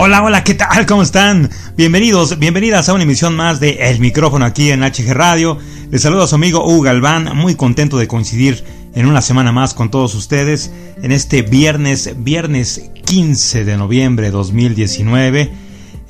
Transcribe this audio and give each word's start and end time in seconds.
Hola, 0.00 0.22
hola, 0.22 0.44
¿qué 0.44 0.54
tal? 0.54 0.86
¿Cómo 0.86 1.02
están? 1.02 1.50
Bienvenidos, 1.76 2.38
bienvenidas 2.38 2.88
a 2.88 2.94
una 2.94 3.02
emisión 3.02 3.34
más 3.34 3.58
de 3.58 3.78
El 3.80 3.98
Micrófono 3.98 4.44
aquí 4.44 4.70
en 4.70 4.84
HG 4.84 5.12
Radio. 5.12 5.58
Les 5.90 6.02
saludo 6.02 6.22
a 6.22 6.28
su 6.28 6.36
amigo 6.36 6.64
Hugo 6.64 6.82
Galván, 6.82 7.36
muy 7.36 7.56
contento 7.56 7.98
de 7.98 8.06
coincidir 8.06 8.62
en 8.94 9.06
una 9.06 9.20
semana 9.20 9.50
más 9.50 9.74
con 9.74 9.90
todos 9.90 10.14
ustedes 10.14 10.70
en 11.02 11.10
este 11.10 11.42
viernes, 11.42 12.14
viernes 12.16 12.92
15 13.06 13.64
de 13.64 13.76
noviembre 13.76 14.26
de 14.26 14.30
2019. 14.30 15.50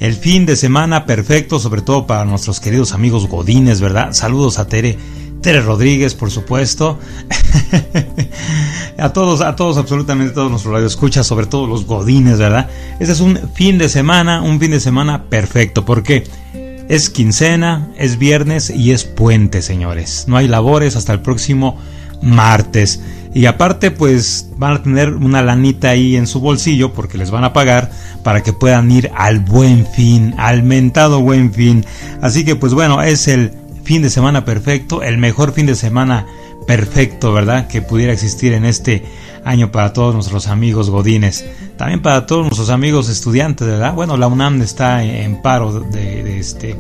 El 0.01 0.15
fin 0.15 0.45
de 0.45 0.57
semana 0.57 1.07
perfecto, 1.07 1.59
sobre 1.59 1.81
todo 1.81 2.07
para 2.07 2.27
nuestros 2.27 2.61
queridos 2.61 2.93
amigos 2.93 3.27
Godines, 3.27 3.81
¿verdad? 3.81 4.13
Saludos 4.13 4.59
a 4.59 4.69
Tere 4.69 4.99
Tere 5.41 5.61
Rodríguez, 5.63 6.15
por 6.15 6.31
supuesto. 6.31 6.99
a 8.99 9.13
todos, 9.13 9.41
a 9.41 9.55
todos, 9.57 9.77
absolutamente 9.77 10.35
todos 10.35 10.51
nuestros 10.51 10.75
radioescuchas, 10.75 11.27
sobre 11.27 11.47
todo 11.47 11.67
los 11.67 11.87
godines, 11.87 12.39
¿verdad? 12.39 12.69
Este 12.99 13.13
es 13.13 13.21
un 13.21 13.39
fin 13.55 13.79
de 13.79 13.89
semana, 13.89 14.43
un 14.43 14.59
fin 14.59 14.73
de 14.73 14.81
semana 14.81 15.25
perfecto, 15.25 15.85
porque 15.85 16.25
es 16.89 17.11
quincena, 17.11 17.89
es 17.97 18.19
viernes 18.19 18.71
y 18.71 18.93
es 18.93 19.05
puente, 19.05 19.63
señores. 19.63 20.25
No 20.27 20.37
hay 20.37 20.49
labores 20.49 20.97
hasta 20.97 21.13
el 21.13 21.21
próximo 21.21 21.79
martes. 22.23 23.01
Y 23.35 23.47
aparte, 23.47 23.91
pues 23.91 24.49
van 24.57 24.73
a 24.73 24.83
tener 24.83 25.15
una 25.15 25.43
lanita 25.43 25.91
ahí 25.91 26.17
en 26.17 26.27
su 26.27 26.41
bolsillo 26.41 26.93
porque 26.93 27.19
les 27.19 27.31
van 27.31 27.45
a 27.45 27.53
pagar 27.53 27.91
para 28.25 28.43
que 28.43 28.53
puedan 28.53 28.91
ir 28.91 29.11
al 29.15 29.41
buen 29.41 29.87
fin, 29.87 30.35
al 30.39 30.63
mentado 30.63 31.21
buen 31.21 31.53
fin. 31.53 31.85
Así 32.23 32.45
que, 32.45 32.57
pues 32.57 32.75
bueno, 32.75 33.03
es 33.03 33.29
el 33.29 33.53
fin 33.89 34.03
de 34.03 34.11
semana 34.11 34.45
perfecto, 34.45 35.03
el 35.03 35.17
mejor 35.17 35.55
fin 35.55 35.65
de 35.65 35.75
semana 35.75 36.27
perfecto, 36.67 37.33
¿verdad? 37.33 37.69
Que 37.69 37.81
pudiera 37.81 38.13
existir 38.13 38.53
en 38.53 38.67
este 38.67 39.03
año 39.47 39.73
para 39.73 39.95
todos 39.95 40.15
nuestros 40.15 40.47
amigos 40.49 40.91
godines. 40.91 41.47
También 41.79 42.03
para 42.03 42.27
todos 42.27 42.43
nuestros 42.43 42.69
amigos 42.69 43.09
estudiantes, 43.09 43.67
¿verdad? 43.67 43.95
Bueno, 43.95 44.19
la 44.19 44.27
UNAM 44.27 44.61
está 44.61 45.03
en 45.03 45.41
paro 45.41 45.81
de, 45.81 46.39
este, 46.39 46.77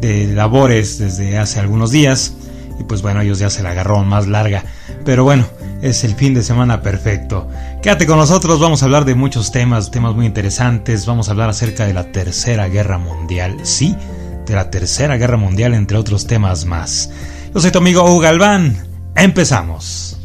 de 0.00 0.34
labores 0.34 0.98
desde 0.98 1.38
hace 1.38 1.60
algunos 1.60 1.92
días. 1.92 2.34
Y 2.80 2.82
pues 2.82 3.02
bueno, 3.02 3.20
ellos 3.20 3.38
ya 3.38 3.48
se 3.48 3.62
la 3.62 3.70
agarró 3.70 4.02
más 4.02 4.26
larga. 4.26 4.64
Pero 5.04 5.22
bueno, 5.22 5.46
es 5.80 6.02
el 6.02 6.16
fin 6.16 6.34
de 6.34 6.42
semana 6.42 6.82
perfecto. 6.82 7.48
Quédate 7.84 8.04
con 8.04 8.18
nosotros, 8.18 8.58
vamos 8.58 8.82
a 8.82 8.86
hablar 8.86 9.04
de 9.04 9.14
muchos 9.14 9.52
temas, 9.52 9.92
temas 9.92 10.16
muy 10.16 10.26
interesantes. 10.26 11.06
Vamos 11.06 11.28
a 11.28 11.30
hablar 11.30 11.50
acerca 11.50 11.86
de 11.86 11.94
la 11.94 12.10
Tercera 12.10 12.66
Guerra 12.66 12.98
Mundial. 12.98 13.58
Sí, 13.62 13.94
de 14.46 14.54
la 14.54 14.70
Tercera 14.70 15.16
Guerra 15.16 15.36
Mundial, 15.36 15.74
entre 15.74 15.98
otros 15.98 16.26
temas 16.26 16.64
más. 16.64 17.10
Yo 17.54 17.60
soy 17.60 17.70
tu 17.70 17.78
amigo 17.78 18.02
Hugo 18.04 18.20
Galván. 18.20 18.76
Empezamos. 19.14 20.21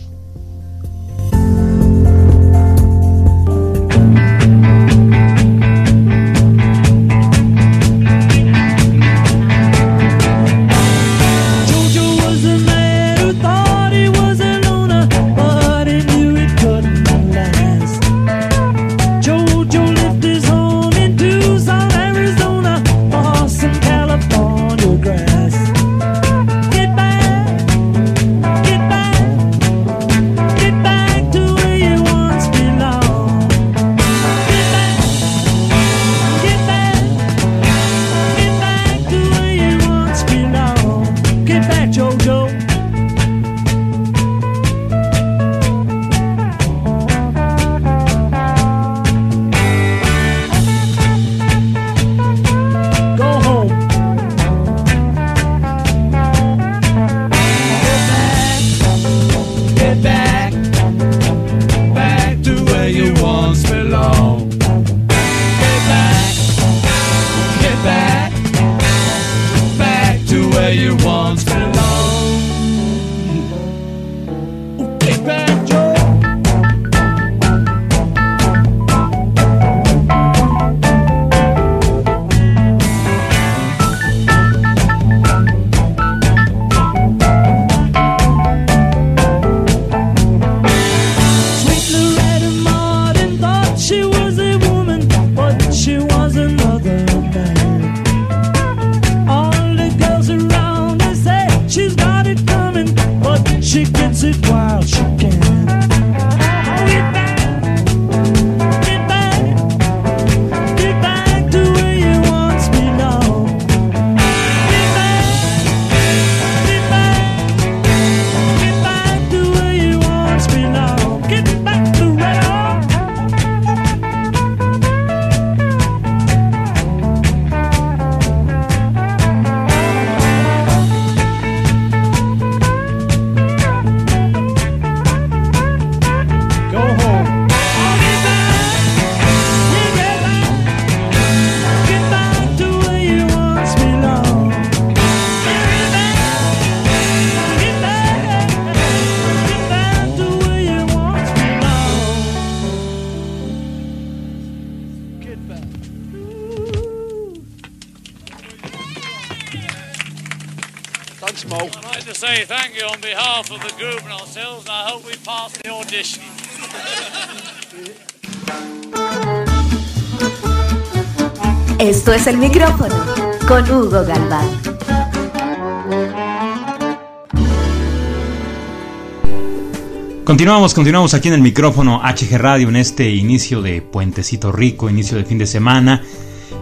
Continuamos, 180.38 180.76
continuamos 180.76 181.16
aquí 181.16 181.30
en 181.30 181.34
el 181.34 181.42
micrófono 181.42 182.00
HG 182.04 182.38
Radio 182.38 182.70
en 182.70 182.76
este 182.76 183.10
inicio 183.10 183.64
de 183.64 183.82
puentecito 183.82 184.52
rico, 184.52 184.88
inicio 184.88 185.18
de 185.18 185.26
fin 185.26 185.40
de 185.40 185.48
semana. 185.48 186.04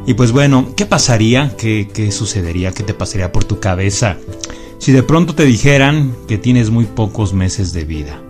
Y 0.07 0.13
pues 0.13 0.31
bueno, 0.31 0.69
¿qué 0.77 0.86
pasaría? 0.86 1.57
¿Qué, 1.57 1.89
qué 1.94 2.10
sucedería? 2.13 2.72
¿Qué 2.72 2.83
te 2.83 2.94
pasaría 2.94 3.33
por 3.33 3.44
tu 3.44 3.60
cabeza 3.60 4.16
si 4.77 4.94
de 4.94 5.04
pronto 5.04 5.36
te 5.36 5.44
dijeran 5.44 6.16
que 6.25 6.38
tienes 6.38 6.69
muy 6.69 6.86
pocos 6.86 7.33
meses 7.33 7.74
de 7.74 7.83
vida? 7.83 8.22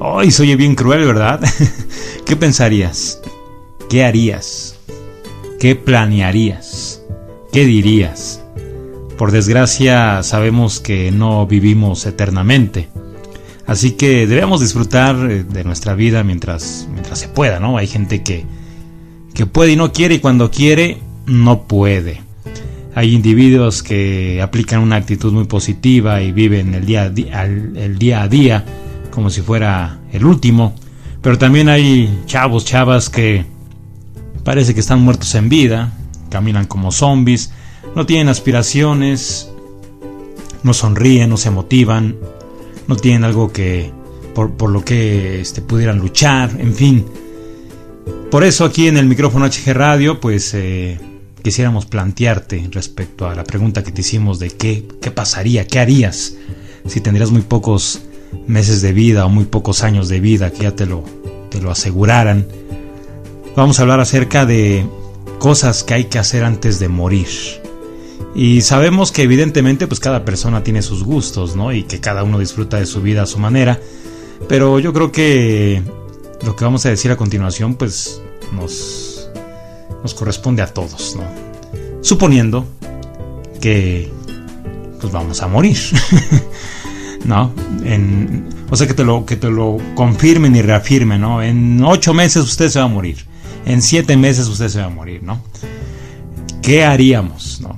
¡Ay, 0.00 0.30
soy 0.30 0.54
bien 0.54 0.76
cruel, 0.76 1.04
¿verdad? 1.04 1.40
¿Qué 2.24 2.36
pensarías? 2.36 3.20
¿Qué 3.90 4.04
harías? 4.04 4.78
¿Qué 5.58 5.74
planearías? 5.74 7.02
¿Qué 7.50 7.64
dirías? 7.64 8.40
Por 9.18 9.32
desgracia 9.32 10.22
sabemos 10.22 10.78
que 10.78 11.10
no 11.10 11.44
vivimos 11.44 12.06
eternamente. 12.06 12.88
Así 13.66 13.92
que 13.92 14.26
debemos 14.26 14.60
disfrutar 14.60 15.16
eh, 15.30 15.44
de 15.44 15.64
nuestra 15.64 15.94
vida 15.94 16.22
mientras, 16.22 16.88
mientras 16.92 17.18
se 17.18 17.28
pueda, 17.28 17.58
¿no? 17.58 17.78
Hay 17.78 17.86
gente 17.86 18.22
que, 18.22 18.44
que 19.34 19.46
puede 19.46 19.72
y 19.72 19.76
no 19.76 19.92
quiere 19.92 20.16
y 20.16 20.18
cuando 20.20 20.50
quiere 20.50 20.98
no 21.26 21.62
puede. 21.64 22.22
Hay 22.94 23.12
individuos 23.12 23.82
que 23.82 24.40
aplican 24.40 24.80
una 24.80 24.96
actitud 24.96 25.32
muy 25.32 25.44
positiva 25.44 26.22
y 26.22 26.32
viven 26.32 26.74
el 26.74 26.86
día, 26.86 27.06
el 27.06 27.98
día 27.98 28.22
a 28.22 28.28
día 28.28 28.64
como 29.10 29.30
si 29.30 29.42
fuera 29.42 29.98
el 30.12 30.24
último. 30.24 30.74
Pero 31.22 31.38
también 31.38 31.68
hay 31.68 32.22
chavos, 32.26 32.64
chavas 32.64 33.10
que 33.10 33.44
parece 34.44 34.74
que 34.74 34.80
están 34.80 35.00
muertos 35.00 35.34
en 35.34 35.48
vida, 35.48 35.92
caminan 36.30 36.66
como 36.66 36.92
zombies, 36.92 37.50
no 37.96 38.06
tienen 38.06 38.28
aspiraciones, 38.28 39.50
no 40.62 40.72
sonríen, 40.72 41.30
no 41.30 41.36
se 41.36 41.50
motivan, 41.50 42.16
no 42.88 42.96
tienen 42.96 43.24
algo 43.24 43.52
que 43.52 43.92
por, 44.34 44.70
lo 44.70 44.84
que 44.84 45.40
este, 45.40 45.62
pudieran 45.62 45.98
luchar, 45.98 46.50
en 46.60 46.74
fin. 46.74 47.06
Por 48.30 48.44
eso 48.44 48.64
aquí 48.64 48.86
en 48.86 48.98
el 48.98 49.06
micrófono 49.06 49.46
HG 49.46 49.72
Radio, 49.72 50.20
pues 50.20 50.52
eh, 50.52 51.00
quisiéramos 51.42 51.86
plantearte 51.86 52.68
respecto 52.70 53.28
a 53.28 53.34
la 53.34 53.44
pregunta 53.44 53.82
que 53.82 53.92
te 53.92 54.02
hicimos 54.02 54.38
de 54.38 54.50
qué, 54.50 54.86
qué 55.00 55.10
pasaría, 55.10 55.66
qué 55.66 55.78
harías 55.78 56.34
si 56.86 57.00
tendrías 57.00 57.30
muy 57.30 57.42
pocos 57.42 58.02
meses 58.46 58.82
de 58.82 58.92
vida 58.92 59.24
o 59.24 59.28
muy 59.28 59.44
pocos 59.44 59.82
años 59.82 60.08
de 60.08 60.20
vida, 60.20 60.50
que 60.50 60.64
ya 60.64 60.76
te 60.76 60.86
lo, 60.86 61.02
te 61.50 61.60
lo 61.60 61.70
aseguraran. 61.70 62.46
Vamos 63.56 63.78
a 63.78 63.82
hablar 63.82 64.00
acerca 64.00 64.44
de 64.44 64.86
cosas 65.38 65.82
que 65.82 65.94
hay 65.94 66.04
que 66.04 66.18
hacer 66.18 66.44
antes 66.44 66.78
de 66.78 66.88
morir. 66.88 67.26
Y 68.38 68.60
sabemos 68.60 69.12
que 69.12 69.22
evidentemente 69.22 69.86
pues 69.86 69.98
cada 69.98 70.26
persona 70.26 70.62
tiene 70.62 70.82
sus 70.82 71.02
gustos, 71.02 71.56
¿no? 71.56 71.72
Y 71.72 71.84
que 71.84 72.00
cada 72.00 72.22
uno 72.22 72.38
disfruta 72.38 72.78
de 72.78 72.84
su 72.84 73.00
vida 73.00 73.22
a 73.22 73.26
su 73.26 73.38
manera. 73.38 73.80
Pero 74.46 74.78
yo 74.78 74.92
creo 74.92 75.10
que 75.10 75.82
lo 76.44 76.54
que 76.54 76.64
vamos 76.66 76.84
a 76.84 76.90
decir 76.90 77.10
a 77.10 77.16
continuación 77.16 77.76
pues 77.76 78.20
nos, 78.52 79.30
nos 80.02 80.12
corresponde 80.12 80.60
a 80.60 80.66
todos, 80.66 81.16
¿no? 81.16 81.24
Suponiendo 82.02 82.66
que 83.58 84.12
pues 85.00 85.10
vamos 85.10 85.40
a 85.40 85.48
morir. 85.48 85.78
¿No? 87.24 87.54
O 88.68 88.76
sea 88.76 88.86
que 88.86 88.92
te 88.92 89.02
lo 89.02 89.24
que 89.24 89.36
te 89.36 89.48
lo 89.48 89.78
confirmen 89.94 90.54
y 90.54 90.60
reafirmen, 90.60 91.22
¿no? 91.22 91.42
En 91.42 91.82
ocho 91.82 92.12
meses 92.12 92.44
usted 92.44 92.68
se 92.68 92.80
va 92.80 92.84
a 92.84 92.88
morir. 92.88 93.24
En 93.64 93.80
siete 93.80 94.14
meses 94.18 94.46
usted 94.46 94.68
se 94.68 94.80
va 94.80 94.86
a 94.86 94.90
morir, 94.90 95.22
¿no? 95.22 95.40
¿Qué 96.60 96.84
haríamos, 96.84 97.62
no? 97.62 97.75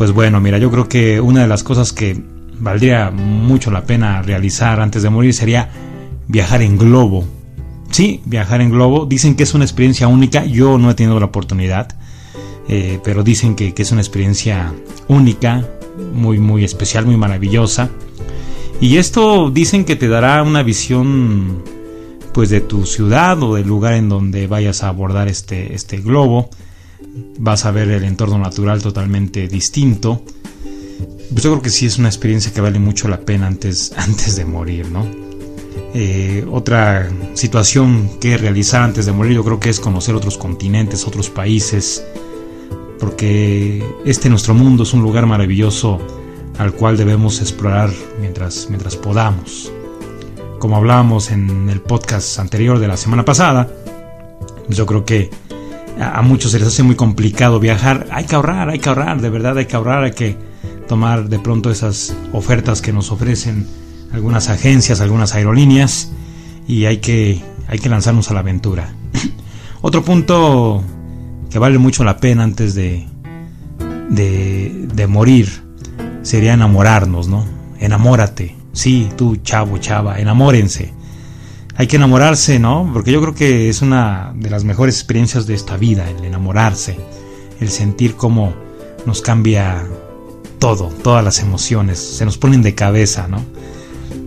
Pues 0.00 0.12
bueno, 0.12 0.40
mira, 0.40 0.56
yo 0.56 0.70
creo 0.70 0.88
que 0.88 1.20
una 1.20 1.42
de 1.42 1.46
las 1.46 1.62
cosas 1.62 1.92
que 1.92 2.18
valdría 2.58 3.10
mucho 3.10 3.70
la 3.70 3.84
pena 3.84 4.22
realizar 4.22 4.80
antes 4.80 5.02
de 5.02 5.10
morir 5.10 5.34
sería 5.34 5.68
viajar 6.26 6.62
en 6.62 6.78
globo. 6.78 7.26
Sí, 7.90 8.22
viajar 8.24 8.62
en 8.62 8.70
globo. 8.70 9.04
Dicen 9.04 9.34
que 9.34 9.42
es 9.42 9.52
una 9.52 9.64
experiencia 9.64 10.08
única. 10.08 10.46
Yo 10.46 10.78
no 10.78 10.90
he 10.90 10.94
tenido 10.94 11.20
la 11.20 11.26
oportunidad, 11.26 11.98
eh, 12.66 12.98
pero 13.04 13.22
dicen 13.22 13.54
que, 13.54 13.74
que, 13.74 13.82
es 13.82 13.92
una 13.92 14.00
experiencia 14.00 14.72
única, 15.08 15.68
muy, 16.14 16.38
muy 16.38 16.64
especial, 16.64 17.04
muy 17.04 17.18
maravillosa. 17.18 17.90
Y 18.80 18.96
esto 18.96 19.50
dicen 19.50 19.84
que 19.84 19.96
te 19.96 20.08
dará 20.08 20.42
una 20.42 20.62
visión 20.62 21.62
pues 22.32 22.48
de 22.48 22.62
tu 22.62 22.86
ciudad 22.86 23.42
o 23.42 23.54
del 23.54 23.66
lugar 23.66 23.92
en 23.92 24.08
donde 24.08 24.46
vayas 24.46 24.82
a 24.82 24.88
abordar 24.88 25.28
este, 25.28 25.74
este 25.74 25.98
globo 25.98 26.48
vas 27.38 27.64
a 27.64 27.70
ver 27.70 27.90
el 27.90 28.04
entorno 28.04 28.38
natural 28.38 28.82
totalmente 28.82 29.48
distinto. 29.48 30.22
Pues 31.30 31.44
yo 31.44 31.50
creo 31.52 31.62
que 31.62 31.70
sí 31.70 31.86
es 31.86 31.98
una 31.98 32.08
experiencia 32.08 32.52
que 32.52 32.60
vale 32.60 32.78
mucho 32.78 33.08
la 33.08 33.20
pena 33.20 33.46
antes, 33.46 33.92
antes 33.96 34.36
de 34.36 34.44
morir, 34.44 34.90
¿no? 34.90 35.06
Eh, 35.92 36.46
otra 36.50 37.10
situación 37.34 38.10
que 38.20 38.36
realizar 38.38 38.82
antes 38.82 39.06
de 39.06 39.12
morir 39.12 39.34
yo 39.34 39.44
creo 39.44 39.58
que 39.58 39.70
es 39.70 39.80
conocer 39.80 40.14
otros 40.14 40.38
continentes, 40.38 41.06
otros 41.06 41.30
países, 41.30 42.04
porque 43.00 43.84
este 44.04 44.28
nuestro 44.28 44.54
mundo 44.54 44.84
es 44.84 44.92
un 44.92 45.02
lugar 45.02 45.26
maravilloso 45.26 45.98
al 46.58 46.74
cual 46.74 46.96
debemos 46.96 47.40
explorar 47.40 47.90
mientras, 48.20 48.68
mientras 48.68 48.96
podamos. 48.96 49.72
Como 50.58 50.76
hablábamos 50.76 51.30
en 51.30 51.70
el 51.70 51.80
podcast 51.80 52.38
anterior 52.38 52.78
de 52.78 52.86
la 52.86 52.96
semana 52.96 53.24
pasada, 53.24 53.68
yo 54.68 54.86
creo 54.86 55.04
que 55.04 55.30
a 56.00 56.22
muchos 56.22 56.52
se 56.52 56.58
les 56.58 56.68
hace 56.68 56.82
muy 56.82 56.96
complicado 56.96 57.60
viajar. 57.60 58.06
Hay 58.10 58.24
que 58.24 58.34
ahorrar, 58.34 58.70
hay 58.70 58.78
que 58.78 58.88
ahorrar, 58.88 59.20
de 59.20 59.28
verdad 59.28 59.58
hay 59.58 59.66
que 59.66 59.76
ahorrar, 59.76 60.04
hay 60.04 60.12
que 60.12 60.36
tomar 60.88 61.28
de 61.28 61.38
pronto 61.38 61.70
esas 61.70 62.16
ofertas 62.32 62.80
que 62.80 62.92
nos 62.92 63.12
ofrecen 63.12 63.66
algunas 64.12 64.48
agencias, 64.48 65.00
algunas 65.00 65.34
aerolíneas 65.34 66.10
y 66.66 66.86
hay 66.86 66.98
que, 66.98 67.42
hay 67.68 67.78
que 67.78 67.88
lanzarnos 67.88 68.30
a 68.30 68.34
la 68.34 68.40
aventura. 68.40 68.94
Otro 69.82 70.02
punto 70.02 70.82
que 71.50 71.58
vale 71.58 71.78
mucho 71.78 72.02
la 72.02 72.16
pena 72.16 72.44
antes 72.44 72.74
de, 72.74 73.06
de, 74.08 74.88
de 74.94 75.06
morir 75.06 75.48
sería 76.22 76.54
enamorarnos, 76.54 77.28
¿no? 77.28 77.44
Enamórate. 77.78 78.56
Sí, 78.72 79.08
tú, 79.16 79.36
chavo, 79.36 79.78
chava, 79.78 80.18
enamórense 80.18 80.99
hay 81.80 81.86
que 81.86 81.96
enamorarse, 81.96 82.58
¿no? 82.58 82.90
Porque 82.92 83.10
yo 83.10 83.22
creo 83.22 83.34
que 83.34 83.70
es 83.70 83.80
una 83.80 84.34
de 84.36 84.50
las 84.50 84.64
mejores 84.64 84.96
experiencias 84.96 85.46
de 85.46 85.54
esta 85.54 85.78
vida, 85.78 86.10
el 86.10 86.22
enamorarse, 86.26 86.98
el 87.58 87.70
sentir 87.70 88.16
cómo 88.16 88.52
nos 89.06 89.22
cambia 89.22 89.86
todo, 90.58 90.88
todas 91.02 91.24
las 91.24 91.38
emociones, 91.38 91.98
se 91.98 92.26
nos 92.26 92.36
ponen 92.36 92.60
de 92.60 92.74
cabeza, 92.74 93.28
¿no? 93.28 93.42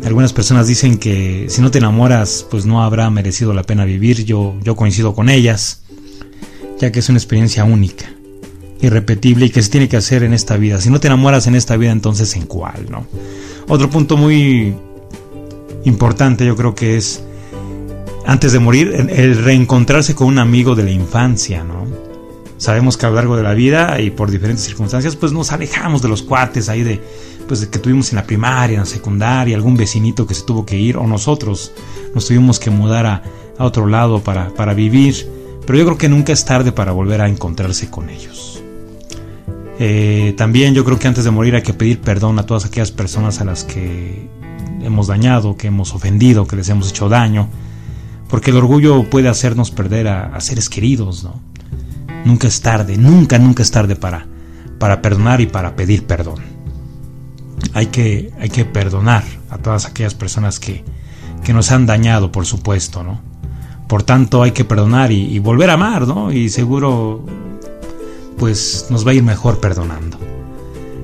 Algunas 0.03 0.33
personas 0.33 0.65
dicen 0.65 0.97
que 0.97 1.45
si 1.47 1.61
no 1.61 1.69
te 1.69 1.77
enamoras, 1.77 2.43
pues 2.49 2.65
no 2.65 2.81
habrá 2.81 3.07
merecido 3.11 3.53
la 3.53 3.61
pena 3.61 3.85
vivir. 3.85 4.25
Yo, 4.25 4.55
yo 4.63 4.75
coincido 4.75 5.13
con 5.13 5.29
ellas, 5.29 5.83
ya 6.79 6.91
que 6.91 7.01
es 7.01 7.09
una 7.09 7.19
experiencia 7.19 7.65
única, 7.65 8.05
irrepetible 8.81 9.45
y 9.45 9.49
que 9.51 9.61
se 9.61 9.69
tiene 9.69 9.87
que 9.87 9.97
hacer 9.97 10.23
en 10.23 10.33
esta 10.33 10.57
vida. 10.57 10.81
Si 10.81 10.89
no 10.89 10.99
te 10.99 11.05
enamoras 11.05 11.45
en 11.45 11.53
esta 11.53 11.77
vida, 11.77 11.91
entonces 11.91 12.35
en 12.35 12.47
cuál, 12.47 12.87
¿no? 12.89 13.05
Otro 13.67 13.91
punto 13.91 14.17
muy 14.17 14.73
importante 15.85 16.47
yo 16.47 16.55
creo 16.55 16.73
que 16.73 16.97
es 16.97 17.21
antes 18.25 18.53
de 18.53 18.59
morir, 18.59 19.07
el 19.09 19.43
reencontrarse 19.43 20.15
con 20.15 20.27
un 20.27 20.39
amigo 20.39 20.75
de 20.75 20.83
la 20.83 20.91
infancia, 20.91 21.63
¿no? 21.63 21.85
Sabemos 22.57 22.95
que 22.95 23.05
a 23.05 23.09
lo 23.09 23.15
largo 23.15 23.35
de 23.35 23.43
la 23.43 23.53
vida 23.53 23.99
y 23.99 24.09
por 24.09 24.31
diferentes 24.31 24.63
circunstancias, 24.63 25.17
pues 25.17 25.33
nos 25.33 25.51
alejamos 25.51 26.01
de 26.01 26.07
los 26.07 26.21
cuates 26.21 26.69
ahí 26.69 26.83
de, 26.83 27.01
pues, 27.47 27.65
que 27.67 27.79
tuvimos 27.79 28.11
en 28.11 28.15
la 28.15 28.23
primaria, 28.23 28.75
en 28.75 28.81
la 28.81 28.85
secundaria, 28.85 29.55
algún 29.55 29.75
vecinito 29.75 30.25
que 30.25 30.33
se 30.33 30.43
tuvo 30.43 30.65
que 30.65 30.77
ir, 30.77 30.95
o 30.95 31.05
nosotros 31.05 31.73
nos 32.15 32.25
tuvimos 32.25 32.59
que 32.59 32.69
mudar 32.69 33.05
a, 33.05 33.23
otro 33.59 33.85
lado 33.85 34.21
para, 34.21 34.49
para 34.51 34.73
vivir. 34.73 35.27
Pero 35.65 35.77
yo 35.77 35.85
creo 35.85 35.97
que 35.97 36.09
nunca 36.09 36.33
es 36.33 36.45
tarde 36.45 36.71
para 36.71 36.91
volver 36.91 37.21
a 37.21 37.27
encontrarse 37.27 37.89
con 37.89 38.09
ellos. 38.09 38.61
Eh, 39.79 40.33
también 40.37 40.73
yo 40.73 40.85
creo 40.85 40.97
que 40.97 41.07
antes 41.07 41.25
de 41.25 41.31
morir 41.31 41.55
hay 41.55 41.63
que 41.63 41.73
pedir 41.73 41.99
perdón 41.99 42.39
a 42.39 42.45
todas 42.45 42.65
aquellas 42.65 42.91
personas 42.91 43.41
a 43.41 43.45
las 43.45 43.63
que 43.63 44.29
hemos 44.81 45.07
dañado, 45.07 45.57
que 45.57 45.67
hemos 45.67 45.93
ofendido, 45.93 46.47
que 46.47 46.55
les 46.55 46.69
hemos 46.69 46.89
hecho 46.89 47.09
daño 47.09 47.49
porque 48.33 48.49
el 48.49 48.57
orgullo 48.57 49.03
puede 49.11 49.29
hacernos 49.29 49.69
perder 49.69 50.07
a, 50.07 50.41
seres 50.41 50.67
queridos, 50.67 51.23
¿no? 51.23 51.39
Nunca 52.25 52.47
es 52.47 52.61
tarde, 52.61 52.97
nunca, 52.97 53.37
nunca 53.37 53.61
es 53.61 53.69
tarde 53.69 53.95
para, 53.95 54.25
para 54.79 55.03
perdonar 55.03 55.39
y 55.39 55.45
para 55.45 55.75
pedir 55.75 56.07
perdón. 56.07 56.39
Hay 57.75 57.85
que, 57.85 58.31
hay 58.39 58.49
que 58.49 58.65
perdonar 58.65 59.23
a 59.51 59.59
todas 59.59 59.85
aquellas 59.85 60.15
personas 60.15 60.59
que, 60.59 60.83
que 61.43 61.53
nos 61.53 61.71
han 61.71 61.85
dañado, 61.85 62.31
por 62.31 62.47
supuesto, 62.47 63.03
¿no? 63.03 63.21
Por 63.87 64.01
tanto, 64.01 64.41
hay 64.41 64.49
que 64.49 64.65
perdonar 64.65 65.11
y, 65.11 65.37
volver 65.37 65.69
a 65.69 65.73
amar, 65.73 66.07
¿no? 66.07 66.31
Y 66.31 66.49
seguro, 66.49 67.23
pues 68.39 68.87
nos 68.89 69.05
va 69.05 69.11
a 69.11 69.13
ir 69.13 69.21
mejor 69.21 69.59
perdonando. 69.59 70.17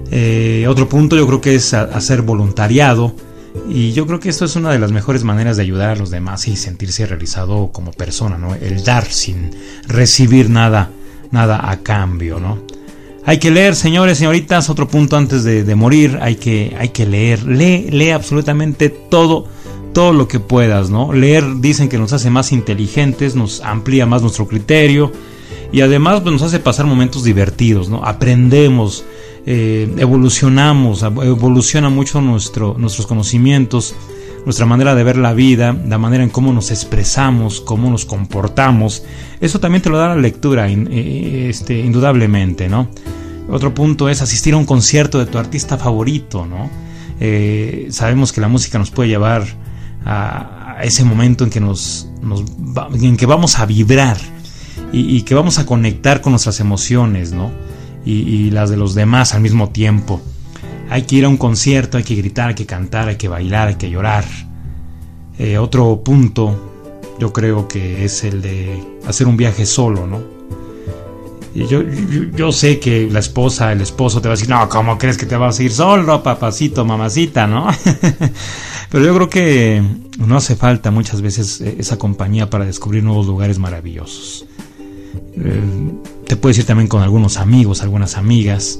Eh, 0.09 0.65
otro 0.67 0.89
punto 0.89 1.15
yo 1.15 1.27
creo 1.27 1.41
que 1.41 1.53
es 1.53 1.75
hacer 1.75 2.23
voluntariado 2.23 3.13
y 3.67 3.93
yo 3.93 4.05
creo 4.07 4.19
que 4.19 4.29
esto 4.29 4.45
es 4.45 4.55
una 4.55 4.71
de 4.71 4.79
las 4.79 4.91
mejores 4.91 5.23
maneras 5.23 5.57
de 5.57 5.63
ayudar 5.63 5.89
a 5.89 5.95
los 5.95 6.09
demás 6.09 6.47
y 6.47 6.55
sentirse 6.55 7.05
realizado 7.05 7.71
como 7.71 7.91
persona, 7.91 8.37
¿no? 8.37 8.55
El 8.55 8.83
dar 8.83 9.05
sin 9.05 9.51
recibir 9.87 10.49
nada, 10.49 10.91
nada 11.31 11.69
a 11.69 11.77
cambio, 11.77 12.39
¿no? 12.39 12.59
Hay 13.25 13.37
que 13.37 13.51
leer, 13.51 13.75
señores, 13.75 14.17
señoritas, 14.17 14.69
otro 14.69 14.87
punto 14.87 15.17
antes 15.17 15.43
de, 15.43 15.75
morir, 15.75 16.17
hay 16.21 16.35
que, 16.35 16.75
hay 16.79 16.89
que 16.89 17.05
leer. 17.05 17.43
Lee, 17.43 17.89
lee 17.91 18.09
absolutamente 18.09 18.89
todo, 18.89 19.45
todo 19.93 20.13
lo 20.13 20.27
que 20.27 20.39
puedas, 20.39 20.89
¿no? 20.89 21.13
Leer 21.13 21.43
dicen 21.57 21.89
que 21.89 21.99
nos 21.99 22.13
hace 22.13 22.29
más 22.29 22.51
inteligentes, 22.51 23.35
nos 23.35 23.61
amplía 23.61 24.05
más 24.05 24.21
nuestro 24.21 24.47
criterio 24.47 25.11
y 25.71 25.81
además 25.81 26.21
pues, 26.21 26.33
nos 26.33 26.41
hace 26.41 26.59
pasar 26.59 26.85
momentos 26.85 27.23
divertidos, 27.23 27.89
¿no? 27.89 28.03
Aprendemos, 28.03 29.03
eh, 29.45 29.91
evolucionamos, 29.97 31.03
evoluciona 31.03 31.89
mucho 31.89 32.21
nuestro, 32.21 32.75
nuestros 32.77 33.07
conocimientos, 33.07 33.95
nuestra 34.45 34.65
manera 34.65 34.95
de 34.95 35.03
ver 35.03 35.17
la 35.17 35.33
vida, 35.33 35.75
la 35.87 35.97
manera 35.97 36.23
en 36.23 36.29
cómo 36.29 36.53
nos 36.53 36.71
expresamos, 36.71 37.61
cómo 37.61 37.89
nos 37.89 38.05
comportamos. 38.05 39.03
Eso 39.41 39.59
también 39.59 39.81
te 39.81 39.89
lo 39.89 39.97
da 39.97 40.09
la 40.09 40.15
lectura, 40.15 40.67
eh, 40.69 41.47
este, 41.49 41.79
indudablemente, 41.79 42.69
¿no? 42.69 42.89
Otro 43.49 43.73
punto 43.73 44.09
es 44.09 44.21
asistir 44.21 44.53
a 44.53 44.57
un 44.57 44.65
concierto 44.65 45.19
de 45.19 45.25
tu 45.25 45.37
artista 45.37 45.77
favorito, 45.77 46.45
¿no? 46.45 46.69
Eh, 47.19 47.87
sabemos 47.89 48.31
que 48.31 48.41
la 48.41 48.47
música 48.47 48.79
nos 48.79 48.91
puede 48.91 49.09
llevar 49.09 49.43
a, 50.05 50.77
ese 50.81 51.03
momento 51.03 51.43
en 51.43 51.49
que 51.49 51.59
nos, 51.59 52.07
en 52.93 53.17
que 53.17 53.25
vamos 53.25 53.59
a 53.59 53.65
vibrar 53.65 54.17
y, 54.93 55.23
que 55.23 55.35
vamos 55.35 55.59
a 55.59 55.65
conectar 55.65 56.21
con 56.21 56.31
nuestras 56.31 56.61
emociones, 56.61 57.33
¿no? 57.33 57.51
Y, 58.05 58.49
las 58.51 58.69
de 58.69 58.77
los 58.77 58.95
demás 58.95 59.35
al 59.35 59.41
mismo 59.41 59.69
tiempo. 59.69 60.21
Hay 60.89 61.03
que 61.03 61.17
ir 61.17 61.25
a 61.25 61.29
un 61.29 61.37
concierto, 61.37 61.97
hay 61.97 62.03
que 62.03 62.15
gritar, 62.15 62.49
hay 62.49 62.55
que 62.55 62.65
cantar, 62.65 63.07
hay 63.07 63.17
que 63.17 63.27
bailar, 63.27 63.67
hay 63.67 63.75
que 63.75 63.89
llorar. 63.89 64.25
Eh, 65.37 65.57
otro 65.57 66.01
punto, 66.03 66.71
yo 67.19 67.31
creo 67.31 67.67
que 67.67 68.03
es 68.05 68.23
el 68.23 68.41
de 68.41 68.83
hacer 69.05 69.27
un 69.27 69.37
viaje 69.37 69.65
solo, 69.65 70.07
¿no? 70.07 70.39
Yo, 71.53 71.83
yo, 72.35 72.51
sé 72.51 72.79
que 72.79 73.09
la 73.11 73.19
esposa, 73.19 73.71
el 73.71 73.81
esposo 73.81 74.21
te 74.21 74.27
va 74.27 74.33
a 74.33 74.37
decir, 74.37 74.49
no, 74.49 74.69
¿cómo 74.69 74.97
crees 74.97 75.17
que 75.17 75.25
te 75.25 75.35
vas 75.35 75.59
a 75.59 75.63
ir 75.63 75.71
solo, 75.71 76.21
papacito, 76.21 76.85
mamacita, 76.85 77.47
no? 77.47 77.67
Pero 78.91 79.05
yo 79.05 79.15
creo 79.15 79.29
que 79.29 79.83
no 80.19 80.37
hace 80.37 80.55
falta 80.55 80.91
muchas 80.91 81.21
veces 81.21 81.59
eh, 81.61 81.75
esa 81.79 81.97
compañía 81.97 82.49
para 82.49 82.65
descubrir 82.65 83.03
nuevos 83.03 83.25
lugares 83.25 83.57
maravillosos. 83.57 84.45
Eh, 85.33 85.91
te 86.29 86.37
puedes 86.37 86.59
ir 86.59 86.65
también 86.65 86.87
con 86.87 87.01
algunos 87.01 87.37
amigos, 87.37 87.81
algunas 87.81 88.15
amigas. 88.15 88.79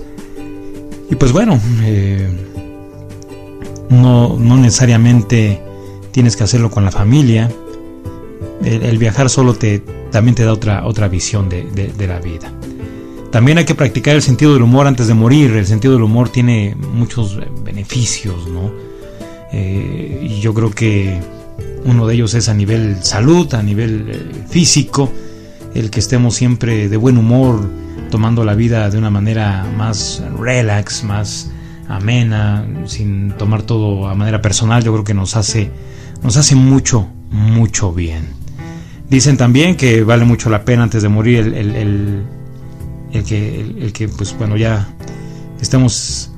Y 1.10 1.16
pues 1.16 1.32
bueno, 1.32 1.60
eh, 1.82 2.30
no, 3.90 4.38
no, 4.38 4.56
necesariamente 4.56 5.60
tienes 6.12 6.36
que 6.36 6.44
hacerlo 6.44 6.70
con 6.70 6.86
la 6.86 6.92
familia. 6.92 7.52
El, 8.64 8.98
viajar 9.00 9.32
solo 9.32 9.56
te, 9.56 9.80
también 10.12 10.36
te 10.36 10.44
da 10.44 10.54
otra, 10.54 10.86
otra 10.86 11.08
visión 11.08 11.50
de, 11.50 11.64
de 11.66 12.08
la 12.08 12.20
vida. 12.20 12.54
También 13.32 13.58
hay 13.58 13.66
que 13.66 13.74
practicar 13.74 14.16
el 14.16 14.22
sentido 14.22 14.54
del 14.54 14.62
humor 14.62 14.86
antes 14.86 15.08
de 15.08 15.16
morir. 15.16 15.52
El 15.56 15.66
sentido 15.66 15.96
del 15.96 16.04
humor 16.04 16.30
tiene 16.30 16.76
muchos 16.76 17.40
beneficios, 17.64 18.48
¿no? 18.48 18.72
Eh, 19.52 20.28
y 20.30 20.40
yo 20.40 20.54
creo 20.54 20.70
que 20.70 21.20
uno 21.84 22.06
de 22.06 22.14
ellos 22.14 22.36
es 22.36 22.48
a 22.48 22.54
nivel 22.54 23.04
salud, 23.04 23.52
a 23.56 23.64
nivel 23.64 24.06
eh, 24.08 24.46
físico, 24.48 25.12
el 25.74 25.90
que 25.90 26.00
estemos 26.00 26.36
siempre 26.36 26.90
de 26.90 26.98
buen 26.98 27.18
humor, 27.18 27.70
tomando 28.10 28.44
la 28.44 28.56
vida 28.56 28.90
de 28.90 28.98
una 28.98 29.10
manera 29.10 29.66
más 29.78 30.24
relax, 30.40 31.04
más 31.04 31.52
amena, 31.88 32.66
sin 32.86 33.32
tomar 33.32 33.64
todo 33.64 34.08
a 34.08 34.16
manera 34.16 34.42
personal, 34.42 34.84
yo 34.84 34.92
creo 34.94 35.04
que 35.04 35.14
nos 35.14 35.36
hace, 35.36 35.72
nos 36.24 36.38
hace 36.38 36.56
mucho, 36.56 37.08
mucho 37.32 37.94
bien. 37.94 38.28
Dicen 39.10 39.38
también 39.38 39.76
que 39.76 40.04
vale 40.04 40.26
mucho 40.26 40.50
la 40.50 40.66
pena 40.66 40.84
antes 40.84 41.02
de 41.02 41.10
morir 41.10 41.40
el 41.40 42.26
el 43.12 43.24
que, 43.24 43.62
el, 43.62 43.94
que 43.94 44.08
pues 44.08 44.38
bueno, 44.38 44.58
ya 44.58 44.88
estemos, 45.62 46.32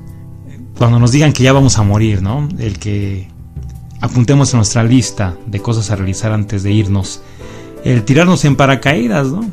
cuando 0.78 0.98
nos 0.98 1.12
digan 1.12 1.32
que 1.32 1.42
ya 1.42 1.52
vamos 1.52 1.78
a 1.78 1.82
morir, 1.82 2.22
¿no? 2.22 2.48
El 2.58 2.78
que 2.78 3.28
apuntemos 4.00 4.52
en 4.52 4.58
nuestra 4.58 4.82
lista 4.82 5.36
de 5.46 5.60
cosas 5.60 5.90
a 5.90 5.96
realizar 5.96 6.32
antes 6.32 6.62
de 6.62 6.72
irnos. 6.72 7.22
El 7.84 8.04
tirarnos 8.04 8.44
en 8.44 8.56
paracaídas, 8.56 9.28
¿no? 9.28 9.50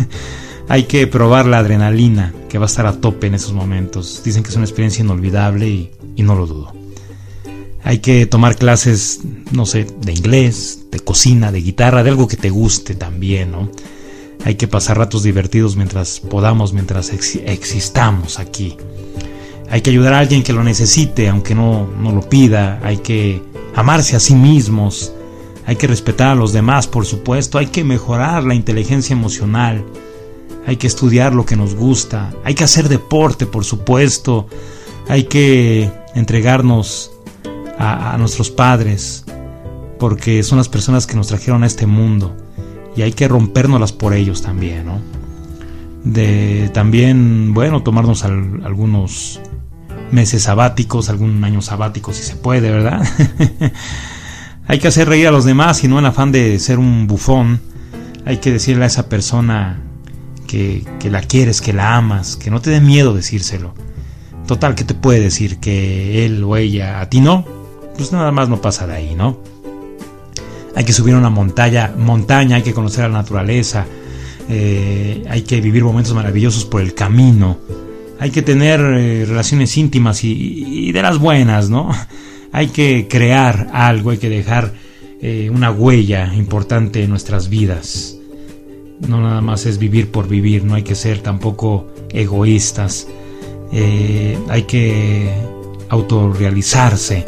Hay 0.68 0.84
que 0.84 1.06
probar 1.06 1.46
la 1.46 1.58
adrenalina 1.58 2.32
que 2.48 2.58
va 2.58 2.64
a 2.64 2.66
estar 2.66 2.86
a 2.86 3.00
tope 3.00 3.26
en 3.26 3.34
esos 3.34 3.52
momentos. 3.52 4.22
Dicen 4.24 4.42
que 4.42 4.50
es 4.50 4.56
una 4.56 4.64
experiencia 4.64 5.02
inolvidable 5.04 5.68
y, 5.68 5.90
no 6.22 6.34
lo 6.34 6.46
dudo. 6.46 6.72
Hay 7.84 7.98
que 7.98 8.26
tomar 8.26 8.56
clases, 8.56 9.20
no 9.50 9.66
sé, 9.66 9.86
de 10.00 10.12
inglés, 10.12 10.86
de 10.90 11.00
cocina, 11.00 11.50
de 11.50 11.60
guitarra, 11.60 12.02
de 12.02 12.10
algo 12.10 12.28
que 12.28 12.36
te 12.36 12.50
guste 12.50 12.94
también, 12.94 13.50
¿no? 13.50 13.70
Hay 14.44 14.54
que 14.54 14.68
pasar 14.68 14.98
ratos 14.98 15.22
divertidos 15.22 15.76
mientras 15.76 16.20
podamos, 16.20 16.72
mientras 16.72 17.10
existamos 17.10 18.38
aquí. 18.38 18.76
Hay 19.68 19.80
que 19.80 19.90
ayudar 19.90 20.14
a 20.14 20.18
alguien 20.20 20.42
que 20.42 20.52
lo 20.52 20.64
necesite, 20.64 21.28
aunque 21.28 21.54
no, 21.54 21.86
no 21.86 22.12
lo 22.12 22.28
pida. 22.28 22.80
Hay 22.82 22.98
que 22.98 23.42
amarse 23.74 24.16
a 24.16 24.20
sí 24.20 24.34
mismos. 24.34 25.12
Hay 25.66 25.76
que 25.76 25.86
respetar 25.86 26.28
a 26.28 26.34
los 26.34 26.52
demás, 26.52 26.86
por 26.86 27.06
supuesto. 27.06 27.58
Hay 27.58 27.66
que 27.66 27.84
mejorar 27.84 28.44
la 28.44 28.54
inteligencia 28.54 29.14
emocional. 29.14 29.84
Hay 30.66 30.76
que 30.76 30.86
estudiar 30.86 31.34
lo 31.34 31.46
que 31.46 31.56
nos 31.56 31.74
gusta. 31.74 32.32
Hay 32.44 32.54
que 32.54 32.64
hacer 32.64 32.88
deporte, 32.88 33.46
por 33.46 33.64
supuesto. 33.64 34.46
Hay 35.08 35.24
que 35.24 35.90
entregarnos 36.14 37.12
a, 37.78 38.16
nuestros 38.18 38.50
padres, 38.50 39.24
porque 39.98 40.42
son 40.42 40.58
las 40.58 40.68
personas 40.68 41.06
que 41.06 41.16
nos 41.16 41.28
trajeron 41.28 41.64
a 41.64 41.66
este 41.66 41.86
mundo 41.86 42.36
y 42.96 43.02
hay 43.02 43.12
que 43.12 43.26
rompernoslas 43.26 43.92
por 43.92 44.14
ellos 44.14 44.42
también, 44.42 44.86
¿no? 44.86 45.00
De 46.04 46.70
también, 46.72 47.54
bueno, 47.54 47.82
tomarnos 47.82 48.24
algunos 48.24 49.40
meses 50.10 50.42
sabáticos, 50.42 51.08
algún 51.08 51.42
año 51.44 51.62
sabático 51.62 52.12
si 52.12 52.22
se 52.22 52.36
puede, 52.36 52.70
¿verdad? 52.70 53.02
hay 54.66 54.78
que 54.78 54.88
hacer 54.88 55.08
reír 55.08 55.28
a 55.28 55.30
los 55.30 55.44
demás 55.44 55.82
y 55.84 55.88
no 55.88 55.98
en 55.98 56.06
afán 56.06 56.32
de 56.32 56.58
ser 56.58 56.78
un 56.78 57.06
bufón. 57.06 57.60
Hay 58.24 58.38
que 58.38 58.52
decirle 58.52 58.84
a 58.84 58.86
esa 58.86 59.08
persona 59.08 59.80
que, 60.46 60.84
que 61.00 61.10
la 61.10 61.20
quieres, 61.20 61.60
que 61.60 61.72
la 61.72 61.96
amas, 61.96 62.36
que 62.36 62.50
no 62.50 62.60
te 62.60 62.70
dé 62.70 62.80
miedo 62.80 63.14
decírselo. 63.14 63.74
Total, 64.46 64.74
¿qué 64.74 64.84
te 64.84 64.94
puede 64.94 65.20
decir? 65.20 65.58
Que 65.58 66.24
él 66.24 66.42
o 66.44 66.56
ella 66.56 67.00
a 67.00 67.08
ti 67.08 67.20
no, 67.20 67.44
pues 67.96 68.12
nada 68.12 68.32
más 68.32 68.48
no 68.48 68.60
pasa 68.60 68.86
de 68.86 68.94
ahí, 68.94 69.14
¿no? 69.14 69.52
hay 70.74 70.84
que 70.84 70.92
subir 70.92 71.14
una 71.14 71.30
montaña, 71.30 71.92
montaña 71.96 72.56
hay 72.56 72.62
que 72.62 72.72
conocer 72.72 73.04
la 73.04 73.18
naturaleza, 73.18 73.86
eh, 74.48 75.24
hay 75.28 75.42
que 75.42 75.60
vivir 75.60 75.84
momentos 75.84 76.14
maravillosos 76.14 76.64
por 76.64 76.80
el 76.80 76.94
camino, 76.94 77.58
hay 78.18 78.30
que 78.30 78.42
tener 78.42 78.80
eh, 78.80 79.24
relaciones 79.26 79.76
íntimas 79.76 80.24
y, 80.24 80.92
de 80.92 81.02
las 81.02 81.18
buenas, 81.18 81.68
¿no? 81.70 81.90
Hay 82.52 82.68
que 82.68 83.08
crear 83.08 83.68
algo, 83.72 84.10
hay 84.10 84.18
que 84.18 84.28
dejar 84.28 84.72
eh, 85.20 85.50
una 85.52 85.70
huella 85.70 86.34
importante 86.34 87.02
en 87.02 87.10
nuestras 87.10 87.48
vidas. 87.48 88.16
No 89.00 89.20
nada 89.20 89.40
más 89.40 89.66
es 89.66 89.78
vivir 89.78 90.10
por 90.10 90.28
vivir, 90.28 90.62
no 90.62 90.74
hay 90.74 90.82
que 90.82 90.94
ser 90.94 91.18
tampoco 91.18 91.88
egoístas, 92.10 93.08
hay 93.72 94.62
que 94.64 95.32
autorrealizarse 95.88 97.24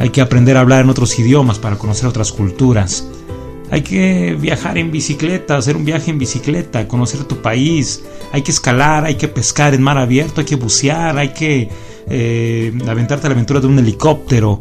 hay 0.00 0.08
que 0.08 0.22
aprender 0.22 0.56
a 0.56 0.60
hablar 0.60 0.80
en 0.80 0.88
otros 0.88 1.18
idiomas 1.18 1.58
para 1.58 1.76
conocer 1.76 2.08
otras 2.08 2.32
culturas. 2.32 3.06
Hay 3.70 3.82
que 3.82 4.34
viajar 4.40 4.78
en 4.78 4.90
bicicleta, 4.90 5.58
hacer 5.58 5.76
un 5.76 5.84
viaje 5.84 6.10
en 6.10 6.18
bicicleta, 6.18 6.88
conocer 6.88 7.24
tu 7.24 7.42
país. 7.42 8.02
Hay 8.32 8.40
que 8.40 8.50
escalar, 8.50 9.04
hay 9.04 9.16
que 9.16 9.28
pescar 9.28 9.74
en 9.74 9.82
mar 9.82 9.98
abierto, 9.98 10.40
hay 10.40 10.46
que 10.46 10.56
bucear, 10.56 11.18
hay 11.18 11.34
que 11.34 11.68
eh, 12.08 12.72
aventarte 12.88 13.26
a 13.26 13.30
la 13.30 13.34
aventura 13.34 13.60
de 13.60 13.66
un 13.66 13.78
helicóptero, 13.78 14.60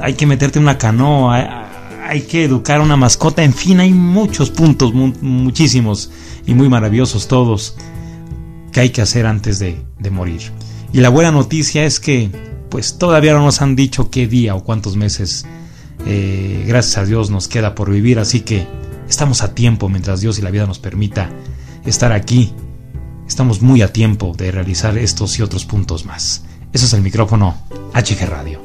hay 0.00 0.14
que 0.14 0.26
meterte 0.26 0.58
en 0.58 0.64
una 0.64 0.78
canoa, 0.78 1.68
hay, 2.08 2.22
que 2.22 2.44
educar 2.44 2.80
a 2.80 2.82
una 2.82 2.96
mascota. 2.96 3.44
En 3.44 3.52
fin, 3.52 3.80
hay 3.80 3.92
muchos 3.92 4.50
puntos, 4.50 4.92
muchísimos 4.94 6.10
y 6.46 6.54
muy 6.54 6.68
maravillosos 6.68 7.28
todos 7.28 7.76
que 8.72 8.80
hay 8.80 8.90
que 8.90 9.02
hacer 9.02 9.26
antes 9.26 9.58
de 9.58 10.10
morir. 10.10 10.42
Y 10.92 11.00
la 11.00 11.08
buena 11.08 11.30
noticia 11.30 11.84
es 11.84 12.00
que 12.00 12.30
pues 12.70 12.98
todavía 12.98 13.34
no 13.34 13.44
nos 13.44 13.60
han 13.60 13.76
dicho 13.76 14.10
qué 14.10 14.26
día 14.26 14.54
o 14.54 14.64
cuántos 14.64 14.96
meses, 14.96 15.44
eh, 16.06 16.64
gracias 16.66 16.98
a 16.98 17.04
Dios, 17.04 17.30
nos 17.30 17.48
queda 17.48 17.74
por 17.74 17.90
vivir, 17.90 18.18
así 18.18 18.40
que 18.40 18.66
estamos 19.08 19.42
a 19.42 19.54
tiempo 19.54 19.88
mientras 19.88 20.20
Dios 20.20 20.38
y 20.38 20.42
la 20.42 20.50
vida 20.50 20.66
nos 20.66 20.78
permita 20.78 21.30
estar 21.84 22.12
aquí. 22.12 22.54
Estamos 23.26 23.60
muy 23.60 23.82
a 23.82 23.92
tiempo 23.92 24.32
de 24.36 24.50
realizar 24.50 24.96
estos 24.98 25.38
y 25.38 25.42
otros 25.42 25.64
puntos 25.64 26.04
más. 26.04 26.44
Eso 26.72 26.86
es 26.86 26.92
el 26.92 27.02
micrófono 27.02 27.56
HG 27.94 28.26
Radio. 28.28 28.60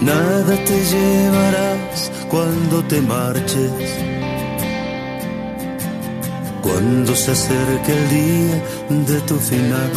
Nada 0.00 0.56
te 0.64 0.84
llevarás 0.84 2.12
cuando 2.30 2.82
te 2.84 3.00
marches. 3.02 4.15
Cuando 6.66 7.14
se 7.14 7.30
acerque 7.30 7.92
el 7.92 8.08
día 8.08 8.56
de 9.12 9.20
tu 9.20 9.36
final. 9.36 9.92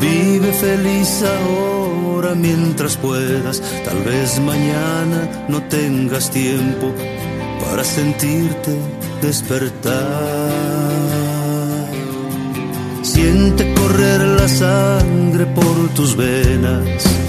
Vive 0.00 0.52
feliz 0.52 1.24
ahora 1.24 2.36
mientras 2.36 2.96
puedas. 2.96 3.60
Tal 3.84 3.98
vez 4.04 4.38
mañana 4.38 5.46
no 5.48 5.60
tengas 5.64 6.30
tiempo 6.30 6.92
para 7.64 7.82
sentirte 7.82 8.78
despertar. 9.20 9.92
Siente 13.02 13.74
correr 13.74 14.20
la 14.20 14.46
sangre 14.46 15.46
por 15.46 15.88
tus 15.96 16.16
venas. 16.16 17.21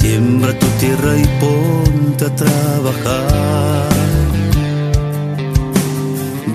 Siembra 0.00 0.58
tu 0.58 0.66
tierra 0.82 1.14
y 1.14 1.26
ponte 1.38 2.24
a 2.24 2.34
trabajar. 2.34 3.88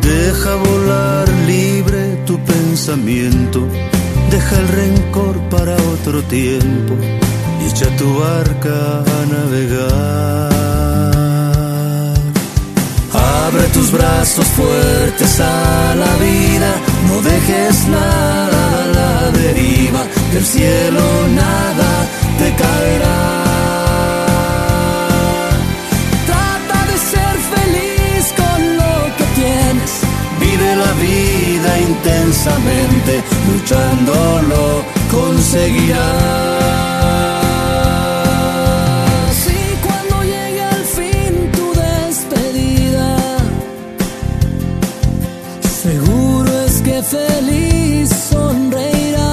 Deja 0.02 0.56
volar 0.56 1.30
libre 1.46 2.24
tu 2.26 2.40
pensamiento. 2.40 3.60
Deja 4.32 4.60
el 4.60 4.68
rencor 4.68 5.36
para 5.52 5.76
otro 5.94 6.24
tiempo. 6.24 6.96
Echa 7.68 7.88
tu 7.98 8.08
barca 8.20 9.04
a 9.16 9.20
navegar. 9.34 10.56
Abre 13.46 13.64
tus 13.76 13.92
brazos 13.92 14.48
fuertes 14.58 15.40
a 15.40 15.94
la 15.96 16.14
vida, 16.18 16.72
no 17.08 17.22
dejes 17.22 17.88
nada 17.90 18.62
a 18.82 18.86
la 18.98 19.32
deriva, 19.40 20.04
del 20.34 20.46
cielo 20.46 21.04
nada 21.36 21.90
te 22.40 22.48
caerá. 22.56 23.05
Intensamente, 32.46 33.24
luchándolo 33.52 34.84
conseguirás. 35.12 36.86
feliz 47.04 48.10
sonreirás 48.32 49.28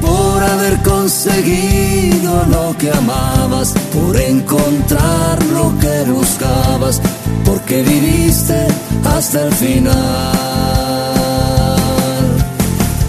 por 0.00 0.42
haber 0.42 0.78
conseguido 0.82 2.46
lo 2.46 2.74
que 2.78 2.90
amabas, 2.90 3.74
por 3.92 4.16
encontrar 4.16 5.42
lo 5.52 5.76
que 5.78 6.10
buscabas, 6.10 7.02
porque 7.44 7.82
viviste 7.82 8.77
hasta 9.04 9.42
el 9.46 9.52
final. 9.52 9.96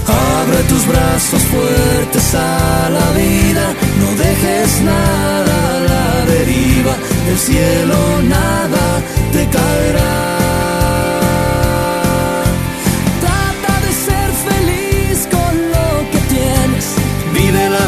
Abre 0.07 0.63
tus 0.69 0.87
brazos 0.87 1.41
fuertes 1.43 2.35
a 2.35 2.89
la 2.89 3.11
vida, 3.19 3.65
no 4.01 4.07
dejes 4.23 4.81
nada 4.81 5.55
a 5.75 5.79
la 5.91 6.25
deriva, 6.31 6.95
del 7.25 7.37
cielo 7.37 7.97
nada 8.27 9.01
te 9.33 9.47
caerá. 9.49 10.39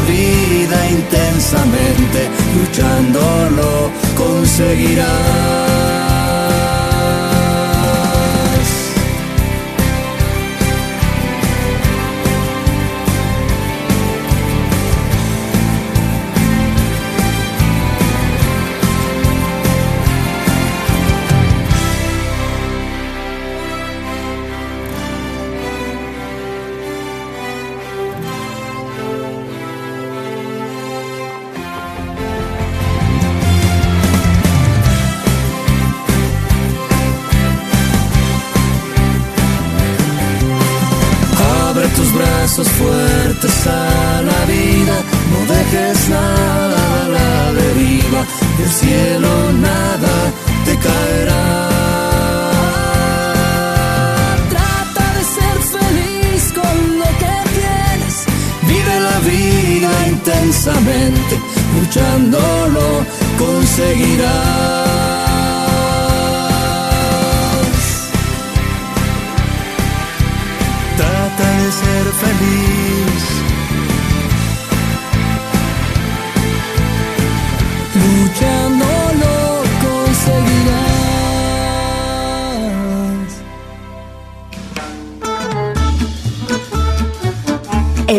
vida 0.06 0.90
intensamente, 0.90 2.28
luchándolo 2.56 3.90
conseguirás. 4.16 5.61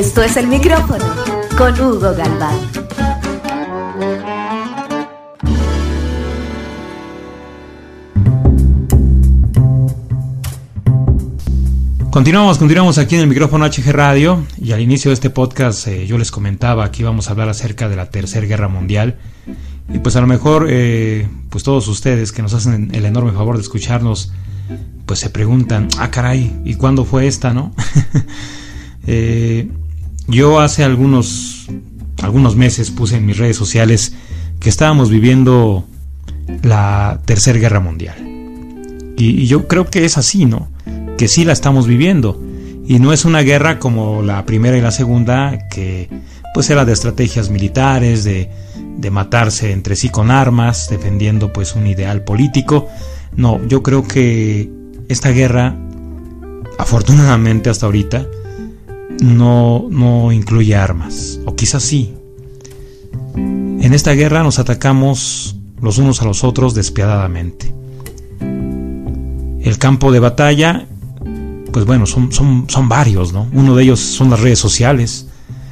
Esto 0.06 0.22
es 0.22 0.36
el 0.36 0.48
micrófono 0.48 1.06
con 1.58 1.80
Hugo 1.80 2.14
Galván. 2.14 2.58
Continuamos, 12.12 12.58
continuamos 12.58 12.98
aquí 12.98 13.16
en 13.16 13.22
el 13.22 13.28
micrófono 13.28 13.66
HG 13.66 13.94
Radio 13.94 14.46
y 14.58 14.74
al 14.74 14.82
inicio 14.82 15.08
de 15.08 15.14
este 15.14 15.30
podcast 15.30 15.88
eh, 15.88 16.06
yo 16.06 16.18
les 16.18 16.32
comentaba 16.32 16.92
que 16.92 17.04
íbamos 17.04 17.30
a 17.30 17.32
hablar 17.32 17.48
acerca 17.48 17.88
de 17.88 17.96
la 17.96 18.10
Tercera 18.10 18.46
Guerra 18.46 18.68
Mundial 18.68 19.20
y 19.88 20.00
pues 20.00 20.18
a 20.18 20.22
lo 20.22 20.28
mejor 20.28 20.68
eh, 20.70 21.30
pues 21.50 21.64
todos 21.64 21.88
ustedes 21.88 22.34
que 22.34 22.42
nos 22.42 22.54
hacen 22.54 22.94
el 22.94 23.06
enorme 23.06 23.32
favor 23.32 23.56
de 23.56 23.62
escucharnos 23.62 24.34
pues 25.06 25.20
se 25.20 25.30
preguntan, 25.30 25.88
ah 25.98 26.12
caray, 26.12 26.60
¿y 26.66 26.76
cuándo 26.76 27.06
fue 27.06 27.26
esta, 27.26 27.54
no? 27.54 27.74
Eh, 29.06 29.68
yo 30.28 30.60
hace 30.60 30.84
algunos, 30.84 31.68
algunos 32.22 32.56
meses 32.56 32.92
puse 32.92 33.18
en 33.18 33.26
mis 33.26 33.38
redes 33.38 33.58
sociales 33.58 34.14
que 34.60 34.70
estábamos 34.70 35.10
viviendo 35.10 35.86
la 36.62 37.22
Tercera 37.26 37.60
Guerra 37.60 37.80
Mundial 37.80 38.16
y 39.16 39.46
yo 39.46 39.68
creo 39.68 39.90
que 39.90 40.06
es 40.06 40.18
así, 40.18 40.46
¿no? 40.46 40.70
que 41.18 41.28
sí 41.28 41.46
la 41.46 41.54
estamos 41.54 41.88
viviendo. 41.88 42.42
Y 42.86 43.00
no 43.00 43.14
es 43.14 43.24
una 43.26 43.40
guerra 43.42 43.80
como 43.80 44.22
la 44.22 44.46
primera 44.46 44.78
y 44.78 44.82
la 44.82 44.92
segunda, 44.92 45.70
que 45.70 46.10
pues 46.54 46.70
era 46.70 46.86
de 46.86 46.94
estrategias 46.94 47.50
militares, 47.50 48.24
de, 48.24 48.52
de 48.98 49.12
matarse 49.12 49.72
entre 49.72 49.96
sí 49.96 50.10
con 50.10 50.32
armas, 50.32 50.90
defendiendo 50.90 51.54
pues 51.54 51.76
un 51.76 51.88
ideal 51.88 52.24
político. 52.24 52.90
No, 53.36 53.66
yo 53.68 53.82
creo 53.84 54.06
que 54.06 54.70
esta 55.08 55.30
guerra, 55.30 55.78
afortunadamente 56.78 57.70
hasta 57.70 57.86
ahorita, 57.86 58.28
no, 59.22 59.88
no 59.90 60.32
incluye 60.32 60.76
armas, 60.76 61.40
o 61.46 61.56
quizás 61.56 61.84
sí. 61.84 62.14
En 63.36 63.94
esta 63.94 64.14
guerra 64.14 64.44
nos 64.44 64.60
atacamos 64.60 65.58
los 65.82 65.98
unos 65.98 66.22
a 66.22 66.26
los 66.26 66.44
otros 66.44 66.74
despiadadamente. 66.74 67.74
El 68.40 69.78
campo 69.78 70.12
de 70.12 70.20
batalla 70.20 70.88
pues 71.74 71.86
bueno, 71.86 72.06
son, 72.06 72.68
varios, 72.88 73.34
¿no? 73.34 73.50
Uno 73.52 73.76
de 73.76 73.84
ellos 73.84 74.00
son 74.00 74.30
las 74.30 74.40
redes 74.40 74.60
sociales, 74.60 75.28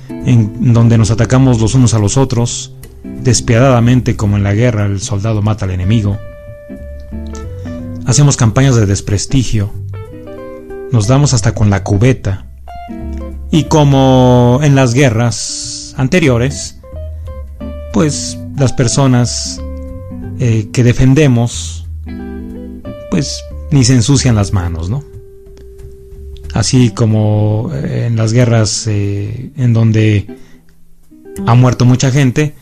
en 0.10 0.74
donde 0.74 0.98
nos 0.98 1.12
atacamos 1.12 1.62
los 1.62 1.76
unos 1.76 1.94
a 1.94 2.00
los 2.00 2.18
otros, 2.18 2.74
despiadadamente 3.04 4.18
como 4.18 4.36
en 4.36 4.44
la 4.44 4.56
guerra 4.56 4.88
el 4.88 5.00
soldado 5.00 5.44
mata 5.44 5.66
al 5.66 5.72
enemigo. 5.72 6.18
Hacemos 8.08 8.36
campañas 8.36 8.76
de 8.76 8.88
desprestigio, 8.88 9.72
nos 10.92 11.08
damos 11.08 11.36
hasta 11.36 11.54
con 11.54 11.70
la 11.70 11.84
cubeta, 11.84 12.48
y 13.52 13.66
como 13.66 14.60
en 14.64 14.76
las 14.76 14.94
guerras 14.94 15.94
anteriores, 15.98 16.80
pues 17.94 18.38
las 18.58 18.74
personas 18.74 19.62
eh, 20.40 20.70
que 20.72 20.84
defendemos, 20.84 21.86
pues 23.10 23.44
ni 23.72 23.84
se 23.84 23.94
ensucian 23.94 24.36
las 24.36 24.54
manos, 24.54 24.90
¿no? 24.90 25.04
así 26.54 26.92
como 26.92 27.72
eh, 27.74 28.06
en 28.08 28.16
las 28.16 28.34
guerras 28.34 28.86
eh, 28.88 29.52
en 29.56 29.74
donde 29.74 30.28
ha 31.46 31.56
muerto 31.56 31.86
mucha 31.86 32.12
gente, 32.12 32.54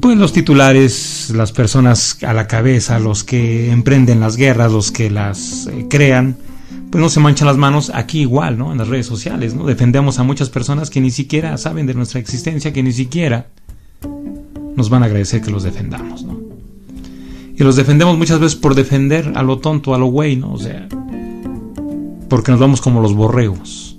pues 0.00 0.16
los 0.16 0.32
titulares, 0.32 1.30
las 1.34 1.52
personas 1.52 2.18
a 2.22 2.32
la 2.32 2.46
cabeza, 2.46 2.98
los 2.98 3.24
que 3.24 3.70
emprenden 3.70 4.20
las 4.20 4.36
guerras, 4.36 4.70
los 4.70 4.92
que 4.92 5.10
las 5.10 5.68
crean, 5.90 6.36
pues 6.90 7.02
no 7.02 7.08
se 7.08 7.20
manchan 7.20 7.46
las 7.46 7.56
manos 7.56 7.90
aquí 7.94 8.20
igual, 8.20 8.58
¿no? 8.58 8.72
En 8.72 8.78
las 8.78 8.88
redes 8.88 9.06
sociales, 9.06 9.54
¿no? 9.54 9.64
Defendemos 9.64 10.18
a 10.18 10.22
muchas 10.22 10.48
personas 10.48 10.90
que 10.90 11.00
ni 11.00 11.10
siquiera 11.10 11.56
saben 11.58 11.86
de 11.86 11.94
nuestra 11.94 12.20
existencia, 12.20 12.72
que 12.72 12.82
ni 12.82 12.92
siquiera 12.92 13.48
nos 14.74 14.88
van 14.88 15.02
a 15.02 15.06
agradecer 15.06 15.42
que 15.42 15.50
los 15.50 15.64
defendamos, 15.64 16.24
¿no? 16.24 16.38
Y 17.56 17.64
los 17.64 17.76
defendemos 17.76 18.16
muchas 18.16 18.38
veces 18.38 18.56
por 18.56 18.74
defender 18.74 19.32
a 19.34 19.42
lo 19.42 19.58
tonto, 19.58 19.94
a 19.94 19.98
lo 19.98 20.06
güey, 20.06 20.36
¿no? 20.36 20.52
O 20.52 20.58
sea, 20.58 20.88
porque 22.28 22.52
nos 22.52 22.60
vamos 22.60 22.80
como 22.80 23.00
los 23.00 23.14
borregos, 23.14 23.98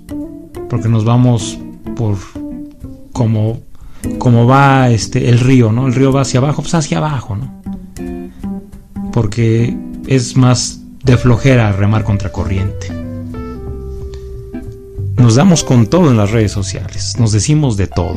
porque 0.68 0.88
nos 0.88 1.04
vamos 1.04 1.58
por 1.94 2.16
como 3.12 3.60
como 4.18 4.46
va 4.46 4.88
este 4.90 5.28
el 5.28 5.38
río, 5.38 5.72
¿no? 5.72 5.86
El 5.86 5.94
río 5.94 6.12
va 6.12 6.22
hacia 6.22 6.40
abajo, 6.40 6.62
pues 6.62 6.74
hacia 6.74 6.98
abajo, 6.98 7.36
¿no? 7.36 7.62
Porque 9.12 9.76
es 10.06 10.36
más 10.36 10.79
de 11.02 11.16
flojera 11.16 11.72
remar 11.72 12.04
contra 12.04 12.30
corriente. 12.30 12.88
Nos 15.16 15.34
damos 15.34 15.64
con 15.64 15.86
todo 15.86 16.10
en 16.10 16.16
las 16.16 16.30
redes 16.30 16.52
sociales, 16.52 17.16
nos 17.18 17.32
decimos 17.32 17.76
de 17.76 17.86
todo. 17.86 18.16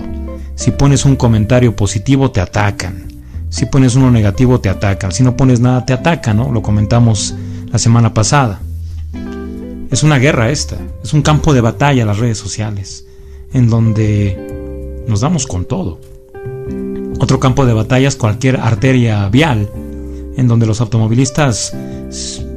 Si 0.56 0.72
pones 0.72 1.06
un 1.06 1.16
comentario 1.16 1.76
positivo 1.76 2.32
te 2.32 2.40
atacan, 2.40 3.08
si 3.50 3.66
pones 3.66 3.96
uno 3.96 4.10
negativo 4.10 4.60
te 4.60 4.70
atacan, 4.70 5.12
si 5.12 5.24
no 5.24 5.36
pones 5.36 5.60
nada 5.60 5.86
te 5.86 5.94
atacan, 5.94 6.38
¿no? 6.38 6.52
Lo 6.52 6.62
comentamos 6.62 7.36
la 7.72 7.80
semana 7.80 8.14
pasada. 8.14 8.60
Es 9.92 10.04
una 10.04 10.18
guerra 10.18 10.50
esta, 10.50 10.78
es 11.04 11.14
un 11.14 11.22
campo 11.22 11.54
de 11.54 11.62
batalla 11.62 12.06
las 12.06 12.20
redes 12.20 12.38
sociales, 12.38 13.06
en 13.54 13.70
donde 13.70 15.04
nos 15.08 15.22
damos 15.22 15.46
con 15.46 15.66
todo. 15.66 16.00
Otro 17.20 17.40
campo 17.40 17.66
de 17.66 17.74
batalla 17.74 18.08
es 18.08 18.16
cualquier 18.16 18.60
arteria 18.60 19.28
vial, 19.30 19.70
en 20.36 20.48
donde 20.48 20.66
los 20.66 20.82
automovilistas 20.82 21.76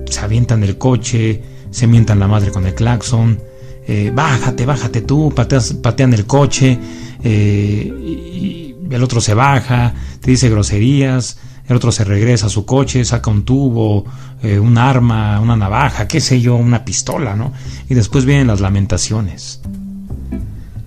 se 0.08 0.20
avientan 0.20 0.60
del 0.60 0.78
coche, 0.78 1.42
se 1.70 1.86
mientan 1.86 2.18
la 2.18 2.28
madre 2.28 2.50
con 2.50 2.66
el 2.66 2.74
claxon, 2.74 3.40
eh, 3.86 4.10
bájate, 4.14 4.66
bájate 4.66 5.02
tú, 5.02 5.32
patean 5.34 6.14
el 6.14 6.26
coche, 6.26 6.78
eh, 7.22 7.92
y 8.02 8.76
el 8.90 9.02
otro 9.02 9.20
se 9.20 9.34
baja, 9.34 9.94
te 10.20 10.30
dice 10.30 10.48
groserías, 10.48 11.38
el 11.68 11.76
otro 11.76 11.90
se 11.92 12.04
regresa 12.04 12.46
a 12.46 12.50
su 12.50 12.64
coche, 12.64 13.04
saca 13.04 13.30
un 13.30 13.44
tubo, 13.44 14.04
eh, 14.42 14.58
un 14.58 14.78
arma, 14.78 15.40
una 15.40 15.56
navaja, 15.56 16.06
qué 16.06 16.20
sé 16.20 16.40
yo, 16.40 16.56
una 16.56 16.84
pistola, 16.84 17.34
¿no? 17.34 17.52
Y 17.88 17.94
después 17.94 18.24
vienen 18.24 18.46
las 18.46 18.60
lamentaciones. 18.60 19.60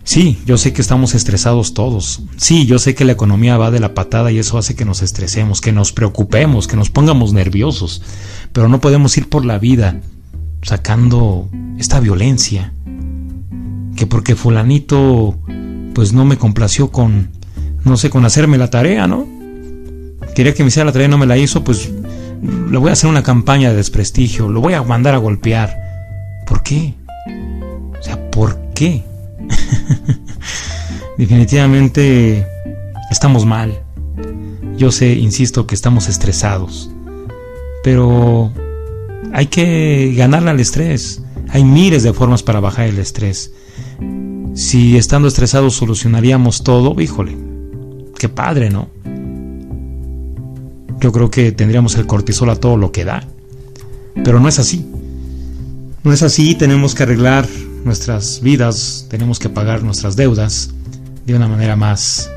Sí, 0.10 0.42
yo 0.46 0.58
sé 0.58 0.74
que 0.74 0.82
estamos 0.82 1.14
estresados 1.14 1.76
todos. 1.76 2.24
Sí, 2.38 2.66
yo 2.66 2.80
sé 2.80 2.96
que 2.96 3.06
la 3.06 3.12
economía 3.12 3.58
va 3.58 3.70
de 3.70 3.80
la 3.80 3.94
patada 3.94 4.32
y 4.32 4.40
eso 4.40 4.58
hace 4.58 4.76
que 4.76 4.84
nos 4.84 5.04
estresemos, 5.04 5.62
que 5.62 5.72
nos 5.72 5.92
preocupemos, 5.92 6.68
que 6.68 6.78
nos 6.78 6.90
pongamos 6.90 7.32
nerviosos. 7.32 8.02
Pero 8.54 8.68
no 8.68 8.82
podemos 8.82 9.18
ir 9.18 9.30
por 9.30 9.46
la 9.46 9.60
vida 9.60 10.00
sacando 10.62 11.50
esta 11.78 12.00
violencia. 12.00 12.74
Que 13.96 14.08
porque 14.08 14.36
fulanito 14.36 15.38
pues 15.94 16.14
no 16.14 16.26
me 16.26 16.38
complació 16.38 16.92
con, 16.92 17.32
no 17.84 17.98
sé, 17.98 18.10
con 18.10 18.26
hacerme 18.26 18.58
la 18.58 18.70
tarea, 18.70 19.08
¿no? 19.08 19.40
quería 20.40 20.54
que 20.54 20.64
me 20.64 20.70
hiciera 20.70 20.86
la 20.86 20.92
tarea 20.92 21.08
y 21.08 21.12
no 21.12 21.18
me 21.18 21.26
la 21.26 21.38
hizo, 21.38 21.64
pues 21.64 21.92
le 22.42 22.78
voy 22.78 22.90
a 22.90 22.94
hacer 22.94 23.10
una 23.10 23.24
campaña 23.24 23.72
de 23.72 23.76
desprestigio, 23.76 24.48
lo 24.48 24.62
voy 24.62 24.74
a 24.74 24.82
mandar 24.84 25.14
a 25.14 25.18
golpear. 25.18 25.76
¿Por 26.48 26.64
qué? 26.64 26.94
O 28.00 28.02
sea, 28.02 28.32
¿por 28.32 28.58
qué? 28.74 29.04
Definitivamente 31.18 32.48
estamos 33.12 33.46
mal. 33.46 33.82
Yo 34.78 34.92
sé, 34.92 35.14
insisto, 35.14 35.68
que 35.68 35.76
estamos 35.76 36.08
estresados. 36.08 36.90
Pero 37.92 38.54
hay 39.34 39.48
que 39.48 40.14
ganarle 40.16 40.52
al 40.52 40.60
estrés. 40.60 41.24
Hay 41.48 41.64
miles 41.64 42.04
de 42.04 42.14
formas 42.14 42.44
para 42.44 42.60
bajar 42.60 42.86
el 42.86 43.00
estrés. 43.00 43.52
Si 44.54 44.96
estando 44.96 45.28
estresados 45.28 45.74
solucionaríamos 45.74 46.64
todo, 46.64 47.02
híjole, 47.02 47.36
qué 48.20 48.30
padre, 48.30 48.70
¿no? 48.70 48.90
yo 51.00 51.12
creo 51.12 51.32
que 51.32 51.52
tendríamos 51.52 51.96
el 51.96 52.06
cortisol 52.06 52.52
a 52.52 52.58
todo 52.58 52.78
lo 52.78 52.92
que 52.92 53.06
da. 53.06 53.24
Pero 54.24 54.40
no 54.40 54.48
es 54.48 54.60
así. 54.60 54.86
No 56.04 56.14
es 56.14 56.22
así, 56.22 56.54
tenemos 56.54 56.94
que 56.94 57.02
arreglar 57.02 57.48
nuestras 57.86 58.42
vidas, 58.42 59.08
tenemos 59.10 59.40
que 59.40 59.50
pagar 59.50 59.82
nuestras 59.82 60.16
deudas 60.16 60.76
de 61.26 61.34
una 61.34 61.48
manera 61.48 61.76
más 61.76 62.30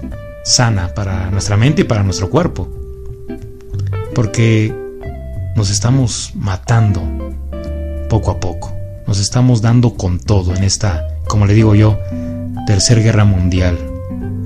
sana 0.46 0.94
para 0.94 1.30
nuestra 1.30 1.58
mente 1.58 1.82
y 1.82 1.84
para 1.84 2.04
nuestro 2.04 2.30
cuerpo. 2.30 2.70
Porque 4.14 4.80
nos 5.54 5.70
estamos 5.70 6.32
matando 6.34 7.02
poco 8.08 8.30
a 8.30 8.40
poco. 8.40 8.74
Nos 9.06 9.20
estamos 9.20 9.62
dando 9.62 9.94
con 9.94 10.18
todo 10.18 10.54
en 10.54 10.64
esta, 10.64 11.08
como 11.26 11.46
le 11.46 11.54
digo 11.54 11.74
yo, 11.74 11.98
tercera 12.66 13.02
guerra 13.02 13.24
mundial, 13.24 13.78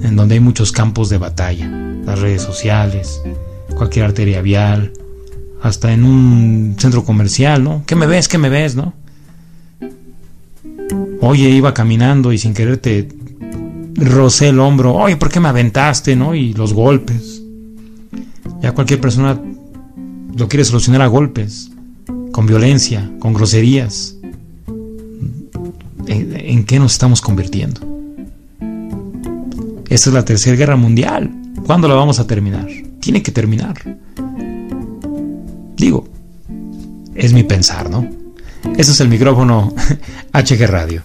en 0.03 0.16
donde 0.16 0.35
hay 0.35 0.40
muchos 0.40 0.73
campos 0.73 1.09
de 1.09 1.19
batalla, 1.19 1.69
las 2.05 2.19
redes 2.19 2.42
sociales, 2.42 3.21
cualquier 3.77 4.07
arteria 4.07 4.40
vial, 4.40 4.92
hasta 5.62 5.92
en 5.92 6.05
un 6.05 6.77
centro 6.79 7.05
comercial, 7.05 7.62
¿no? 7.62 7.83
¿Qué 7.87 7.97
me 7.97 8.07
ves? 8.07 8.29
¿Qué 8.29 8.38
me 8.38 8.49
ves? 8.49 8.77
¿No? 8.77 8.95
Oye, 11.21 11.49
iba 11.51 11.75
caminando 11.75 12.33
y 12.33 12.38
sin 12.38 12.55
querer 12.55 12.79
te 12.79 13.09
rocé 13.95 14.49
el 14.49 14.61
hombro. 14.61 14.95
Oye, 14.95 15.16
¿por 15.16 15.31
qué 15.31 15.40
me 15.40 15.49
aventaste? 15.49 16.14
¿No? 16.16 16.35
Y 16.35 16.53
los 16.53 16.73
golpes. 16.73 17.42
Ya 18.62 18.73
cualquier 18.73 19.01
persona 19.01 19.38
lo 20.37 20.49
quiere 20.49 20.64
solucionar 20.64 21.03
a 21.03 21.07
golpes, 21.07 21.70
con 22.33 22.46
violencia, 22.46 23.11
con 23.18 23.33
groserías. 23.33 24.16
¿En, 26.07 26.37
en 26.37 26.64
qué 26.64 26.79
nos 26.79 26.92
estamos 26.92 27.20
convirtiendo? 27.20 27.81
Esta 29.88 30.11
es 30.11 30.14
la 30.14 30.25
tercera 30.25 30.57
guerra 30.57 30.77
mundial. 30.77 31.31
¿Cuándo 31.66 31.88
la 31.88 31.94
vamos 31.94 32.20
a 32.20 32.27
terminar? 32.27 32.68
tiene 33.07 33.22
que 33.22 33.31
terminar. 33.31 33.77
Digo, 35.77 36.09
es 37.14 37.33
mi 37.33 37.44
pensar, 37.44 37.88
¿no? 37.88 38.05
Ese 38.77 38.90
es 38.90 39.01
el 39.01 39.09
micrófono 39.09 39.72
HG 40.33 40.66
Radio. 40.66 41.05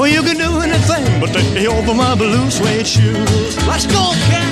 Well, 0.00 0.08
you 0.08 0.22
can 0.22 0.38
do 0.38 0.60
anything 0.60 1.20
but 1.20 1.30
take 1.30 1.68
over 1.68 1.92
my 1.92 2.14
blue 2.14 2.50
suede 2.50 2.86
shoes. 2.86 3.66
Let's 3.66 3.84
go, 3.84 4.12
cat. 4.30 4.50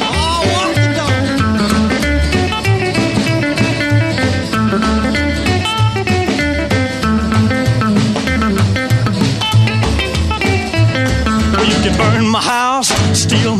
Oh, 0.00 0.44
burn 11.98 12.28
my 12.28 12.40
house, 12.40 12.69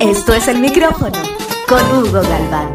Esto 0.00 0.32
es 0.32 0.46
el 0.46 0.60
micrófono 0.60 1.20
con 1.66 1.82
Hugo 1.90 2.22
Galván. 2.22 2.68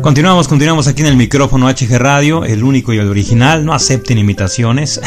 Continuamos, 0.00 0.46
continuamos 0.46 0.86
aquí 0.86 1.02
en 1.02 1.08
el 1.08 1.16
micrófono 1.16 1.68
HG 1.68 1.98
Radio, 1.98 2.44
el 2.44 2.62
único 2.62 2.92
y 2.92 2.98
el 2.98 3.08
original. 3.08 3.64
No 3.64 3.74
acepten 3.74 4.16
imitaciones. 4.16 5.00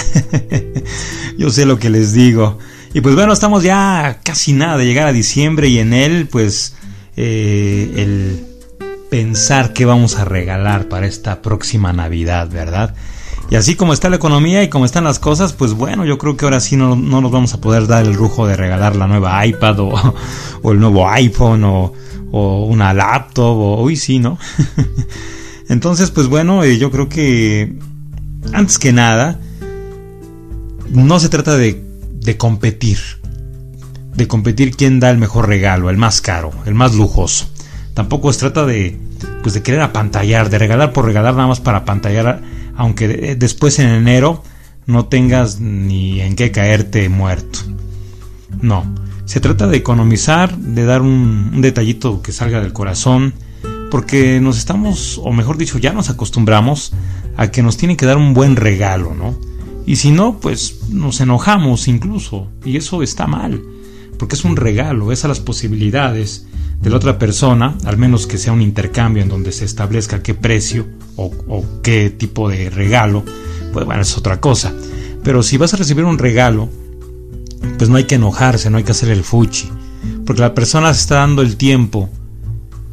Yo 1.37 1.49
sé 1.49 1.65
lo 1.65 1.79
que 1.79 1.89
les 1.89 2.11
digo. 2.11 2.59
Y 2.93 2.99
pues 2.99 3.15
bueno, 3.15 3.31
estamos 3.31 3.63
ya 3.63 4.19
casi 4.21 4.51
nada 4.51 4.75
de 4.77 4.85
llegar 4.85 5.07
a 5.07 5.13
diciembre 5.13 5.69
y 5.69 5.79
en 5.79 5.93
él, 5.93 6.27
pues, 6.29 6.75
eh, 7.15 7.93
el 7.95 8.45
pensar 9.09 9.71
qué 9.71 9.85
vamos 9.85 10.17
a 10.17 10.25
regalar 10.25 10.89
para 10.89 11.07
esta 11.07 11.41
próxima 11.41 11.93
Navidad, 11.93 12.49
¿verdad? 12.51 12.93
Y 13.49 13.55
así 13.55 13.75
como 13.75 13.93
está 13.93 14.09
la 14.09 14.17
economía 14.17 14.61
y 14.63 14.69
como 14.69 14.85
están 14.85 15.05
las 15.05 15.19
cosas, 15.19 15.53
pues 15.53 15.73
bueno, 15.73 16.05
yo 16.05 16.17
creo 16.17 16.35
que 16.35 16.45
ahora 16.45 16.59
sí 16.59 16.75
no, 16.75 16.95
no 16.95 17.21
nos 17.21 17.31
vamos 17.31 17.53
a 17.53 17.61
poder 17.61 17.87
dar 17.87 18.05
el 18.05 18.13
lujo 18.13 18.45
de 18.45 18.57
regalar 18.57 18.95
la 18.95 19.07
nueva 19.07 19.45
iPad 19.45 19.79
o, 19.79 20.15
o 20.61 20.71
el 20.71 20.79
nuevo 20.79 21.07
iPhone 21.09 21.63
o 21.63 21.93
o 22.31 22.65
una 22.65 22.93
laptop 22.93 23.57
o 23.57 23.83
uy 23.83 23.95
sí, 23.95 24.19
¿no? 24.19 24.37
Entonces, 25.69 26.11
pues 26.11 26.27
bueno, 26.27 26.63
eh, 26.63 26.77
yo 26.77 26.91
creo 26.91 27.09
que 27.09 27.75
antes 28.53 28.79
que 28.79 28.93
nada 28.93 29.39
no 30.91 31.19
se 31.19 31.29
trata 31.29 31.57
de, 31.57 31.83
de 32.13 32.37
competir, 32.37 32.99
de 34.15 34.27
competir 34.27 34.75
quién 34.75 34.99
da 34.99 35.09
el 35.09 35.17
mejor 35.17 35.47
regalo, 35.47 35.89
el 35.89 35.97
más 35.97 36.21
caro, 36.21 36.51
el 36.65 36.73
más 36.73 36.95
lujoso. 36.95 37.49
Tampoco 37.93 38.31
se 38.31 38.39
trata 38.39 38.65
de 38.65 38.97
pues 39.41 39.53
de 39.55 39.63
querer 39.63 39.81
apantallar, 39.81 40.49
de 40.49 40.59
regalar 40.59 40.93
por 40.93 41.05
regalar 41.05 41.33
nada 41.33 41.47
más 41.47 41.59
para 41.59 41.79
apantallar, 41.79 42.41
aunque 42.77 43.35
después 43.35 43.79
en 43.79 43.89
enero 43.89 44.43
no 44.85 45.07
tengas 45.07 45.59
ni 45.59 46.21
en 46.21 46.35
qué 46.35 46.51
caerte 46.51 47.09
muerto. 47.09 47.59
No, 48.61 48.85
se 49.25 49.41
trata 49.41 49.67
de 49.67 49.77
economizar, 49.77 50.57
de 50.57 50.85
dar 50.85 51.01
un, 51.01 51.61
detallito 51.61 52.21
que 52.21 52.31
salga 52.31 52.61
del 52.61 52.71
corazón, 52.71 53.33
porque 53.91 54.39
nos 54.39 54.57
estamos, 54.57 55.19
o 55.23 55.31
mejor 55.33 55.57
dicho, 55.57 55.77
ya 55.77 55.91
nos 55.91 56.09
acostumbramos 56.09 56.93
a 57.35 57.51
que 57.51 57.61
nos 57.61 57.77
tienen 57.77 57.97
que 57.97 58.05
dar 58.05 58.17
un 58.17 58.33
buen 58.33 58.55
regalo, 58.55 59.13
¿no? 59.13 59.37
Y 59.85 59.97
si 59.97 60.11
no, 60.11 60.39
pues 60.39 60.89
nos 60.89 61.19
enojamos 61.19 61.87
incluso, 61.87 62.47
y 62.63 62.77
eso 62.77 63.03
está 63.03 63.27
mal, 63.27 63.61
porque 64.17 64.35
es 64.35 64.45
un 64.45 64.55
regalo, 64.55 65.11
es 65.11 65.25
a 65.25 65.27
las 65.27 65.39
posibilidades 65.39 66.46
de 66.81 66.89
la 66.89 66.97
otra 66.97 67.17
persona, 67.17 67.75
al 67.85 67.97
menos 67.97 68.27
que 68.27 68.37
sea 68.37 68.53
un 68.53 68.61
intercambio 68.61 69.23
en 69.23 69.29
donde 69.29 69.51
se 69.51 69.65
establezca 69.65 70.21
qué 70.21 70.33
precio 70.33 70.87
o, 71.15 71.65
qué 71.81 72.09
tipo 72.09 72.49
de 72.49 72.69
regalo, 72.69 73.23
pues 73.73 73.85
bueno, 73.85 74.01
es 74.01 74.17
otra 74.17 74.39
cosa. 74.39 74.73
Pero 75.23 75.43
si 75.43 75.57
vas 75.57 75.73
a 75.73 75.77
recibir 75.77 76.05
un 76.05 76.17
regalo, 76.17 76.69
pues 77.77 77.89
no 77.89 77.97
hay 77.97 78.05
que 78.05 78.15
enojarse, 78.15 78.69
no 78.69 78.77
hay 78.77 78.83
que 78.83 78.91
hacer 78.91 79.09
el 79.09 79.23
fuchi, 79.23 79.69
porque 80.25 80.41
la 80.41 80.53
persona 80.53 80.93
se 80.93 81.01
está 81.01 81.15
dando 81.15 81.41
el 81.41 81.57
tiempo 81.57 82.09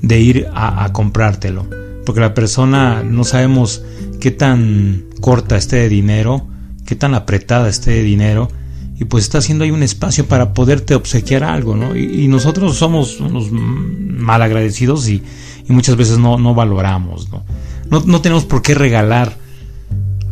de 0.01 0.21
ir 0.21 0.49
a, 0.55 0.91
comprártelo, 0.93 1.67
porque 2.05 2.21
la 2.21 2.35
persona 2.35 3.03
no 3.03 3.25
sabemos 3.25 3.83
qué 4.21 4.31
tan 4.31 5.05
corta 5.21 5.57
esté 5.57 5.77
de 5.77 5.89
dinero, 5.89 6.47
qué 6.87 6.97
tan 6.97 7.15
apretada 7.15 7.69
esté 7.69 7.93
de 7.93 8.03
dinero, 8.03 8.49
y 8.99 9.05
pues 9.07 9.25
está 9.25 9.39
haciendo 9.39 9.65
ahí 9.65 9.71
un 9.71 9.83
espacio 9.83 10.27
para 10.27 10.55
poderte 10.55 10.95
obsequiar 10.95 11.45
algo, 11.45 11.77
¿no? 11.77 11.97
Y, 11.97 12.29
nosotros 12.29 12.77
somos 12.77 13.21
unos 13.21 13.51
malagradecidos 13.51 15.09
y, 15.09 15.23
y 15.69 15.73
muchas 15.73 15.97
veces 15.97 16.19
no, 16.19 16.39
no 16.39 16.55
valoramos, 16.55 17.29
¿no? 17.31 17.45
¿no? 17.91 18.03
¿no? 18.07 18.21
tenemos 18.21 18.45
por 18.45 18.63
qué 18.63 18.75
regalar 18.75 19.37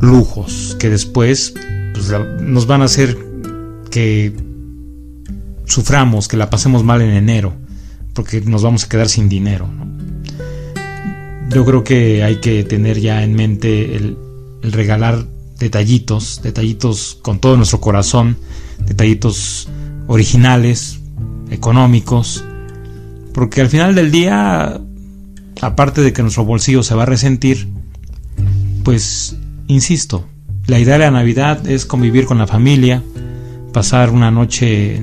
lujos 0.00 0.76
que 0.78 0.90
después 0.90 1.54
pues, 1.92 2.12
nos 2.40 2.66
van 2.66 2.82
a 2.82 2.86
hacer 2.86 3.16
que 3.90 4.32
suframos, 5.64 6.28
que 6.28 6.36
la 6.36 6.50
pasemos 6.50 6.84
mal 6.84 7.02
en 7.02 7.10
enero, 7.10 7.54
porque 8.14 8.40
nos 8.40 8.62
vamos 8.62 8.84
a 8.84 8.88
quedar 8.88 9.08
sin 9.08 9.28
dinero. 9.28 9.68
Yo 11.50 11.64
creo 11.64 11.84
que 11.84 12.22
hay 12.22 12.36
que 12.36 12.64
tener 12.64 12.98
ya 12.98 13.22
en 13.22 13.34
mente 13.34 13.96
el, 13.96 14.16
regalar 14.62 15.26
detallitos, 15.62 16.40
detallitos 16.42 17.18
con 17.22 17.38
todo 17.38 17.56
nuestro 17.56 17.80
corazón, 17.80 18.36
detallitos 18.84 19.68
originales, 20.08 21.00
económicos, 21.50 22.44
porque 23.32 23.60
al 23.60 23.68
final 23.68 23.94
del 23.94 24.10
día, 24.10 24.80
aparte 25.60 26.00
de 26.02 26.12
que 26.12 26.22
nuestro 26.22 26.44
bolsillo 26.44 26.82
se 26.82 26.94
va 26.96 27.04
a 27.04 27.06
resentir, 27.06 27.68
pues, 28.82 29.36
insisto, 29.68 30.26
la 30.66 30.80
idea 30.80 30.94
de 30.94 31.04
la 31.04 31.10
Navidad 31.12 31.66
es 31.68 31.86
convivir 31.86 32.26
con 32.26 32.38
la 32.38 32.48
familia, 32.48 33.02
pasar 33.72 34.10
una 34.10 34.32
noche 34.32 35.00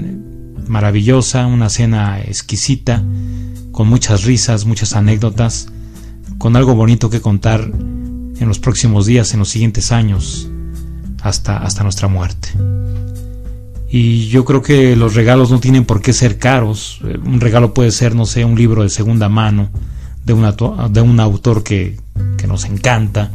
maravillosa, 0.68 1.48
una 1.48 1.70
cena 1.70 2.20
exquisita, 2.20 3.02
con 3.72 3.88
muchas 3.88 4.26
risas, 4.26 4.66
muchas 4.66 4.94
anécdotas, 4.94 5.70
con 6.38 6.58
algo 6.58 6.76
bonito 6.76 7.10
que 7.10 7.22
contar 7.22 7.72
en 8.40 8.48
los 8.48 8.60
próximos 8.60 9.06
días, 9.06 9.34
en 9.34 9.40
los 9.40 9.50
siguientes 9.50 9.92
años, 9.92 10.50
hasta, 11.22 11.58
hasta 11.58 11.84
nuestra 11.84 12.08
muerte. 12.08 12.50
Y 13.90 14.28
yo 14.28 14.46
creo 14.46 14.62
que 14.62 14.96
los 14.96 15.16
regalos 15.16 15.50
no 15.52 15.60
tienen 15.60 15.86
por 15.86 16.02
qué 16.02 16.14
ser 16.14 16.38
caros. 16.38 17.02
Un 17.26 17.42
regalo 17.42 17.74
puede 17.74 17.92
ser, 17.92 18.16
no 18.16 18.26
sé, 18.26 18.46
un 18.46 18.56
libro 18.56 18.84
de 18.84 18.90
segunda 18.90 19.30
mano 19.30 19.70
de, 20.26 20.34
una, 20.34 20.56
de 20.90 21.02
un 21.02 21.20
autor 21.20 21.64
que, 21.64 21.98
que 22.38 22.48
nos 22.48 22.66
encanta, 22.66 23.32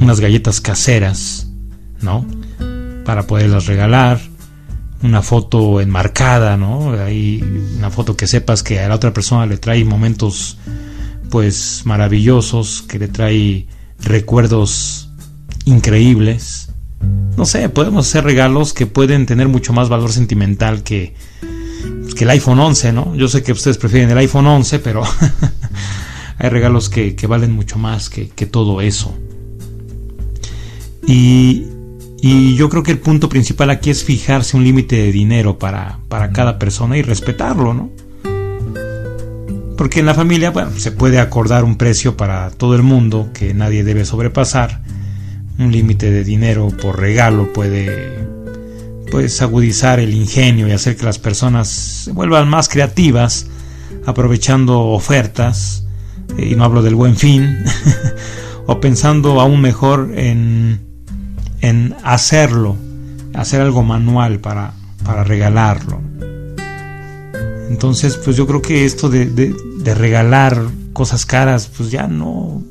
unas 0.00 0.20
galletas 0.20 0.60
caseras, 0.60 1.48
¿no? 2.00 2.26
para 3.04 3.26
poderlas 3.26 3.66
regalar, 3.66 4.20
una 5.02 5.22
foto 5.22 5.80
enmarcada, 5.80 6.56
¿no? 6.56 6.78
Una 6.78 7.90
foto 7.90 8.16
que 8.16 8.26
sepas 8.26 8.62
que 8.62 8.80
a 8.80 8.88
la 8.88 8.94
otra 8.94 9.12
persona 9.12 9.46
le 9.46 9.58
trae 9.58 9.84
momentos 9.84 10.58
pues 11.30 11.82
maravillosos, 11.84 12.82
que 12.82 12.98
le 12.98 13.08
trae 13.08 13.66
recuerdos 14.00 15.10
increíbles. 15.64 16.70
No 17.36 17.44
sé, 17.46 17.68
podemos 17.68 18.08
hacer 18.08 18.24
regalos 18.24 18.72
que 18.72 18.86
pueden 18.86 19.26
tener 19.26 19.48
mucho 19.48 19.72
más 19.72 19.88
valor 19.88 20.12
sentimental 20.12 20.82
que, 20.82 21.14
que 22.16 22.24
el 22.24 22.30
iPhone 22.30 22.60
11, 22.60 22.92
¿no? 22.92 23.14
Yo 23.14 23.28
sé 23.28 23.42
que 23.42 23.52
ustedes 23.52 23.78
prefieren 23.78 24.10
el 24.10 24.18
iPhone 24.18 24.46
11, 24.46 24.78
pero 24.78 25.02
hay 26.38 26.48
regalos 26.48 26.88
que, 26.88 27.14
que 27.14 27.26
valen 27.26 27.52
mucho 27.52 27.78
más 27.78 28.08
que, 28.08 28.28
que 28.28 28.46
todo 28.46 28.80
eso. 28.80 29.14
Y, 31.06 31.64
y 32.22 32.56
yo 32.56 32.70
creo 32.70 32.82
que 32.82 32.92
el 32.92 32.98
punto 32.98 33.28
principal 33.28 33.70
aquí 33.70 33.90
es 33.90 34.04
fijarse 34.04 34.56
un 34.56 34.64
límite 34.64 34.96
de 34.96 35.12
dinero 35.12 35.58
para, 35.58 35.98
para 36.08 36.32
cada 36.32 36.58
persona 36.58 36.96
y 36.96 37.02
respetarlo, 37.02 37.74
¿no? 37.74 37.90
Porque 39.76 40.00
en 40.00 40.06
la 40.06 40.14
familia, 40.14 40.50
bueno, 40.50 40.70
se 40.76 40.92
puede 40.92 41.18
acordar 41.18 41.64
un 41.64 41.76
precio 41.76 42.16
para 42.16 42.50
todo 42.50 42.74
el 42.74 42.82
mundo 42.82 43.30
que 43.34 43.54
nadie 43.54 43.84
debe 43.84 44.04
sobrepasar. 44.04 44.82
Un 45.58 45.72
límite 45.72 46.10
de 46.10 46.24
dinero 46.24 46.68
por 46.68 46.98
regalo 46.98 47.52
puede 47.52 48.26
pues 49.10 49.40
agudizar 49.42 50.00
el 50.00 50.14
ingenio 50.14 50.66
y 50.66 50.72
hacer 50.72 50.96
que 50.96 51.04
las 51.04 51.18
personas 51.18 51.68
se 51.68 52.12
vuelvan 52.12 52.48
más 52.48 52.68
creativas 52.68 53.46
aprovechando 54.06 54.80
ofertas 54.80 55.86
y 56.36 56.56
no 56.56 56.64
hablo 56.64 56.82
del 56.82 56.96
buen 56.96 57.16
fin 57.16 57.58
o 58.66 58.80
pensando 58.80 59.40
aún 59.40 59.60
mejor 59.60 60.10
en 60.16 60.80
en 61.64 61.96
hacerlo, 62.04 62.76
hacer 63.32 63.62
algo 63.62 63.82
manual 63.82 64.38
para, 64.38 64.74
para 65.02 65.24
regalarlo. 65.24 66.02
Entonces, 67.68 68.16
pues 68.16 68.36
yo 68.36 68.46
creo 68.46 68.62
que 68.62 68.84
esto 68.84 69.08
de, 69.08 69.26
de, 69.26 69.94
regalar 69.94 70.62
cosas 70.92 71.26
caras, 71.26 71.70
pues 71.76 71.90
ya 71.90 72.06
no 72.06 72.62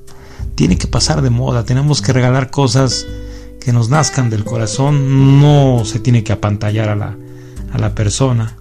tiene 0.55 0.77
que 0.77 0.87
pasar 0.87 1.21
de 1.21 1.29
moda. 1.29 1.65
Tenemos 1.65 2.01
que 2.01 2.13
regalar 2.13 2.51
cosas 2.51 3.05
que 3.59 3.73
nos 3.73 3.89
nazcan 3.89 4.29
del 4.29 4.43
corazón. 4.43 5.41
No 5.41 5.83
se 5.85 5.99
tiene 5.99 6.23
que 6.23 6.33
apantallar 6.33 6.89
a 6.89 6.95
la, 6.95 7.17
a 7.71 7.77
la 7.77 7.95
persona. 7.95 8.57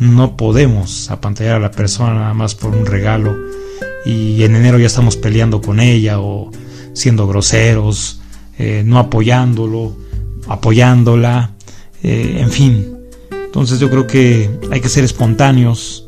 No 0.00 0.36
podemos 0.36 1.10
apantallar 1.10 1.56
a 1.56 1.60
la 1.60 1.70
persona 1.70 2.14
nada 2.14 2.34
más 2.34 2.54
por 2.54 2.74
un 2.74 2.86
regalo 2.86 3.36
y 4.04 4.42
en 4.42 4.54
enero 4.56 4.78
ya 4.78 4.86
estamos 4.86 5.16
peleando 5.16 5.60
con 5.60 5.80
ella 5.80 6.20
o 6.20 6.50
siendo 6.94 7.26
groseros, 7.26 8.20
eh, 8.58 8.82
no 8.84 8.98
apoyándolo, 8.98 9.96
apoyándola, 10.48 11.52
eh, 12.02 12.38
en 12.40 12.50
fin. 12.50 12.97
Entonces 13.48 13.80
yo 13.80 13.88
creo 13.88 14.06
que 14.06 14.50
hay 14.70 14.82
que 14.82 14.90
ser 14.90 15.04
espontáneos, 15.04 16.06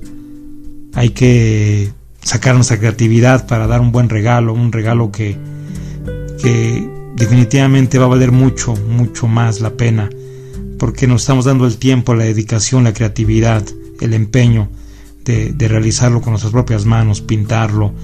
hay 0.93 1.09
que 1.09 1.91
sacar 2.23 2.55
nuestra 2.55 2.79
creatividad 2.79 3.47
para 3.47 3.67
dar 3.67 3.81
un 3.81 3.93
buen 3.93 4.11
regalo, 4.11 4.53
un 4.53 4.73
regalo 4.73 5.11
que, 5.11 5.39
que 6.43 6.87
definitivamente 7.17 7.99
va 7.99 8.05
a 8.05 8.09
valer 8.09 8.31
mucho, 8.31 8.75
mucho 8.77 9.27
más 9.27 9.63
la 9.63 9.71
pena, 9.71 10.11
porque 10.79 11.07
nos 11.07 11.23
estamos 11.23 11.47
dando 11.47 11.67
el 11.67 11.79
tiempo, 11.79 12.15
la 12.15 12.25
dedicación, 12.25 12.85
la 12.85 12.93
creatividad, 12.93 13.65
el 14.03 14.13
empeño 14.13 14.69
de, 15.25 15.55
de 15.55 15.67
realizarlo 15.67 16.21
con 16.21 16.33
nuestras 16.33 16.53
propias 16.53 16.85
manos, 16.85 17.23
pintarlo, 17.23 17.95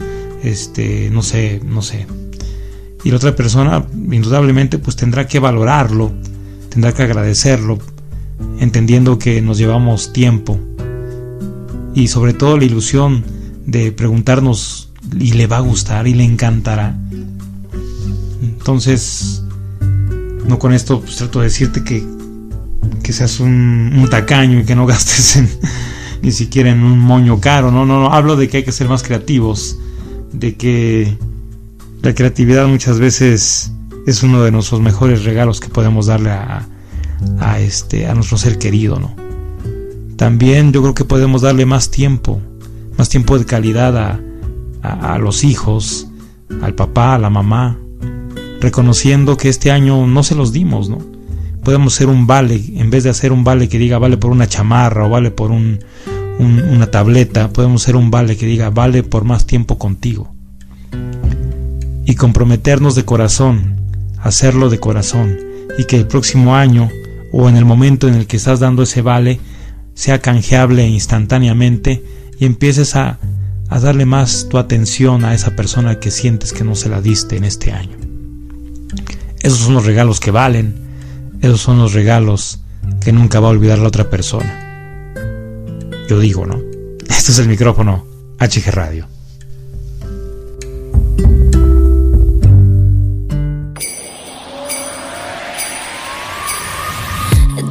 este, 0.43 1.11
no 1.11 1.21
sé, 1.21 1.61
no 1.63 1.83
sé. 1.83 2.07
Y 3.05 3.11
la 3.11 3.17
otra 3.17 3.37
persona, 3.37 3.87
indudablemente, 4.11 4.79
pues 4.79 4.97
tendrá 4.97 5.27
que 5.27 5.41
valorarlo, 5.41 6.11
tendrá 6.71 6.95
que 6.95 7.03
agradecerlo, 7.03 7.79
entendiendo 8.59 9.19
que 9.19 9.41
nos 9.43 9.59
llevamos 9.59 10.13
tiempo. 10.13 10.59
Y 11.95 12.09
sobre 12.09 12.35
todo 12.35 12.59
la 12.59 12.65
ilusión 12.65 13.25
de 13.67 13.93
preguntarnos 13.93 14.91
y 15.19 15.33
le 15.33 15.47
va 15.47 15.59
a 15.59 15.61
gustar 15.61 16.07
y 16.07 16.15
le 16.15 16.25
encantará. 16.25 16.99
Entonces, 18.43 19.43
no 20.47 20.59
con 20.59 20.73
esto 20.73 21.01
pues, 21.01 21.17
trato 21.17 21.41
de 21.41 21.47
decirte 21.47 21.83
que, 21.83 22.05
que 23.03 23.13
seas 23.13 23.41
un, 23.41 23.93
un 23.97 24.09
tacaño 24.11 24.61
y 24.61 24.65
que 24.65 24.77
no 24.77 24.87
gastes 24.87 25.43
ni 26.23 26.33
siquiera 26.33 26.71
en 26.71 26.83
un 26.83 26.99
moño 26.99 27.41
caro, 27.41 27.71
no, 27.71 27.87
no, 27.87 28.01
no, 28.01 28.13
hablo 28.13 28.37
de 28.37 28.49
que 28.49 28.59
hay 28.59 28.65
que 28.65 28.73
ser 28.73 28.89
más 28.89 29.03
creativos, 29.03 29.79
de 30.33 30.57
que 30.57 31.17
la 32.03 32.15
creatividad 32.15 32.67
muchas 32.67 32.99
veces 32.99 33.73
es 34.07 34.23
uno 34.23 34.43
de 34.43 34.51
nuestros 34.51 34.81
mejores 34.81 35.25
regalos 35.25 35.61
que 35.61 35.69
podemos 35.69 36.07
darle 36.07 36.31
a, 36.31 36.67
a 37.41 37.61
este 37.61 38.07
a 38.07 38.15
nuestro 38.15 38.39
ser 38.39 38.59
querido, 38.59 38.99
¿no? 38.99 39.15
También 40.17 40.73
yo 40.73 40.83
creo 40.83 40.95
que 40.95 41.05
podemos 41.05 41.43
darle 41.43 41.67
más 41.67 41.91
tiempo, 41.91 42.41
más 42.97 43.09
tiempo 43.09 43.39
de 43.39 43.45
calidad 43.45 43.97
a, 43.97 44.21
a, 44.83 45.19
los 45.19 45.45
hijos, 45.45 46.09
al 46.63 46.75
papá, 46.75 47.15
a 47.15 47.19
la 47.19 47.29
mamá, 47.29 47.79
reconociendo 48.61 49.37
que 49.37 49.49
este 49.49 49.71
año 49.71 50.07
no 50.07 50.23
se 50.23 50.35
los 50.35 50.53
dimos, 50.53 50.89
¿no? 50.89 50.99
Podemos 51.63 51.95
ser 51.95 52.09
un 52.09 52.27
vale, 52.27 52.63
en 52.77 52.91
vez 52.91 53.05
de 53.05 53.11
hacer 53.11 53.33
un 53.33 53.45
vale 53.45 53.69
que 53.69 53.79
diga 53.79 53.99
vale 53.99 54.17
por 54.17 54.31
una 54.31 54.47
chamarra 54.47 55.07
o 55.07 55.11
vale 55.11 55.31
por 55.31 55.51
un, 55.51 55.81
una 56.39 56.91
tableta, 56.91 57.51
podemos 57.51 57.83
ser 57.83 57.97
un 57.97 58.11
vale 58.11 58.37
que 58.37 58.47
diga 58.47 58.71
vale 58.71 59.03
por 59.03 59.25
más 59.25 59.47
tiempo 59.47 59.79
contigo. 59.79 60.33
Y 62.05 62.15
comprometernos 62.15 62.95
de 62.95 63.05
corazón, 63.05 63.81
hacerlo 64.23 64.71
de 64.71 64.79
corazón, 64.79 65.37
y 65.77 65.85
que 65.85 65.97
el 65.97 66.07
próximo 66.07 66.55
año 66.55 66.89
o 67.39 67.51
en 67.51 67.57
el 67.59 67.67
momento 67.67 68.09
en 68.09 68.15
el 68.15 68.27
que 68.27 68.39
estás 68.39 68.61
dando 68.61 68.83
ese 68.83 69.03
vale 69.03 69.39
sea 69.93 70.23
canjeable 70.23 70.87
instantáneamente 70.89 72.03
y 72.39 72.47
empieces 72.47 72.97
a, 72.97 73.19
a 73.69 73.79
darle 73.79 74.07
más 74.07 74.47
tu 74.49 74.57
atención 74.57 75.23
a 75.23 75.35
esa 75.35 75.55
persona 75.55 76.01
que 76.01 76.11
sientes 76.11 76.55
que 76.55 76.65
no 76.65 76.75
se 76.75 76.89
la 76.89 77.03
diste 77.03 77.37
en 77.37 77.45
este 77.45 77.73
año. 77.73 77.97
Esos 79.41 79.59
son 79.59 79.75
los 79.75 79.85
regalos 79.85 80.19
que 80.19 80.31
valen, 80.31 80.77
esos 81.43 81.61
son 81.61 81.79
los 81.79 81.93
regalos 81.93 82.61
que 83.01 83.13
nunca 83.13 83.39
va 83.39 83.49
a 83.49 83.51
olvidar 83.51 83.81
la 83.81 83.89
otra 83.89 84.09
persona. 84.09 85.13
Yo 86.09 86.19
digo, 86.19 86.47
¿no? 86.47 86.59
Este 87.09 87.33
es 87.33 87.39
el 87.39 87.49
micrófono 87.49 88.07
HG 88.39 88.71
Radio. 88.71 89.07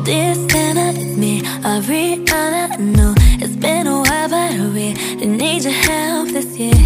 This 0.06 0.38
cannot 0.46 0.96
me, 1.18 1.42
Ariana. 1.64 2.80
know 2.80 3.16
it's 3.42 3.56
been 3.56 3.88
a 3.88 4.02
while, 4.02 4.30
but 4.30 4.52
I 4.52 4.58
really 4.58 5.26
need 5.26 5.64
your 5.64 5.74
help 5.74 6.28
this 6.30 6.56
year. 6.60 6.86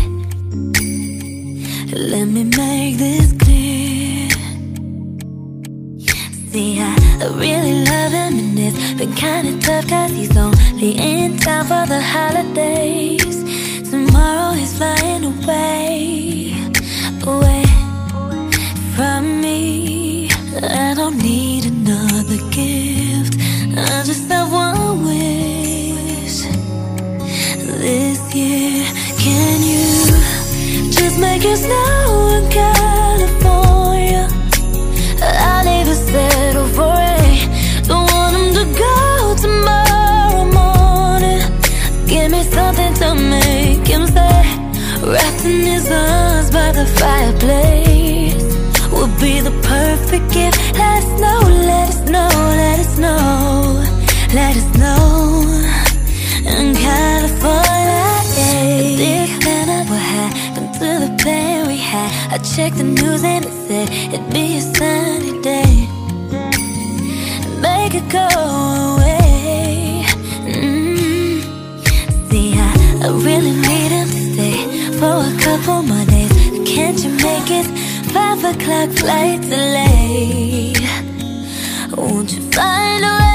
Let 1.92 2.28
me 2.36 2.46
make 2.46 2.98
this 2.98 3.34
clear. 3.34 4.30
See, 6.50 6.80
I 6.80 6.96
really 7.44 7.84
love 7.92 8.14
him, 8.14 8.40
and 8.40 8.58
it's 8.58 8.94
been 8.94 9.14
kinda 9.16 9.52
tough, 9.66 9.90
cause 9.90 10.12
he's 10.12 10.38
only 10.38 10.92
in 10.98 11.38
town 11.40 11.66
for 11.66 11.86
the 11.88 12.02
holidays. 12.02 13.09
In 45.50 45.62
his 45.62 45.90
arms 45.90 46.52
by 46.52 46.72
the 46.72 46.86
fireplace 46.86 48.44
would 48.92 49.14
be 49.20 49.40
the 49.42 49.56
perfect 49.64 50.32
gift. 50.32 50.58
Let 50.78 51.04
us 51.04 51.22
know, 51.22 51.40
let 51.72 51.90
us 51.90 52.02
know, 52.14 52.30
let 52.64 52.80
us 52.80 52.98
know, 52.98 53.86
let 54.34 54.58
us 54.58 54.69
checked 62.60 62.78
the 62.78 62.84
news 62.84 63.24
and 63.24 63.46
it 63.46 63.54
said 63.68 63.88
it'd 64.14 64.34
be 64.34 64.58
a 64.58 64.62
sunny 64.62 65.42
day. 65.42 65.88
Make 67.62 67.94
it 68.00 68.08
go 68.10 68.28
away. 68.90 70.04
Mm. 70.56 71.40
See, 72.30 72.50
I, 72.60 72.72
I 73.06 73.08
really 73.28 73.56
need 73.68 73.92
him 73.98 74.10
to 74.18 74.22
stay 74.34 74.58
for 75.00 75.16
a 75.32 75.36
couple 75.46 75.84
more 75.84 76.06
days. 76.14 76.34
Can't 76.68 77.00
you 77.02 77.12
make 77.28 77.50
it? 77.60 77.68
Five 78.12 78.44
o'clock 78.52 78.90
flight 79.00 79.40
delay. 79.40 80.74
Won't 81.96 82.34
you 82.34 82.42
find 82.52 83.06
a 83.06 83.20
way? 83.20 83.29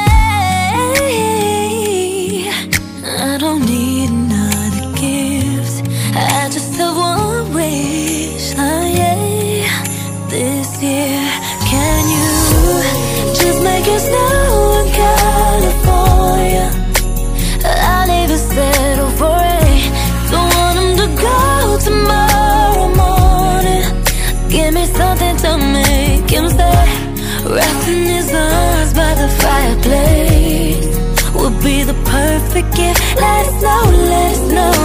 Gift. 32.74 33.00
Let 33.16 33.46
us 33.46 33.62
know, 33.62 33.82
let 34.10 34.32
us 34.32 34.52
know, 34.52 34.83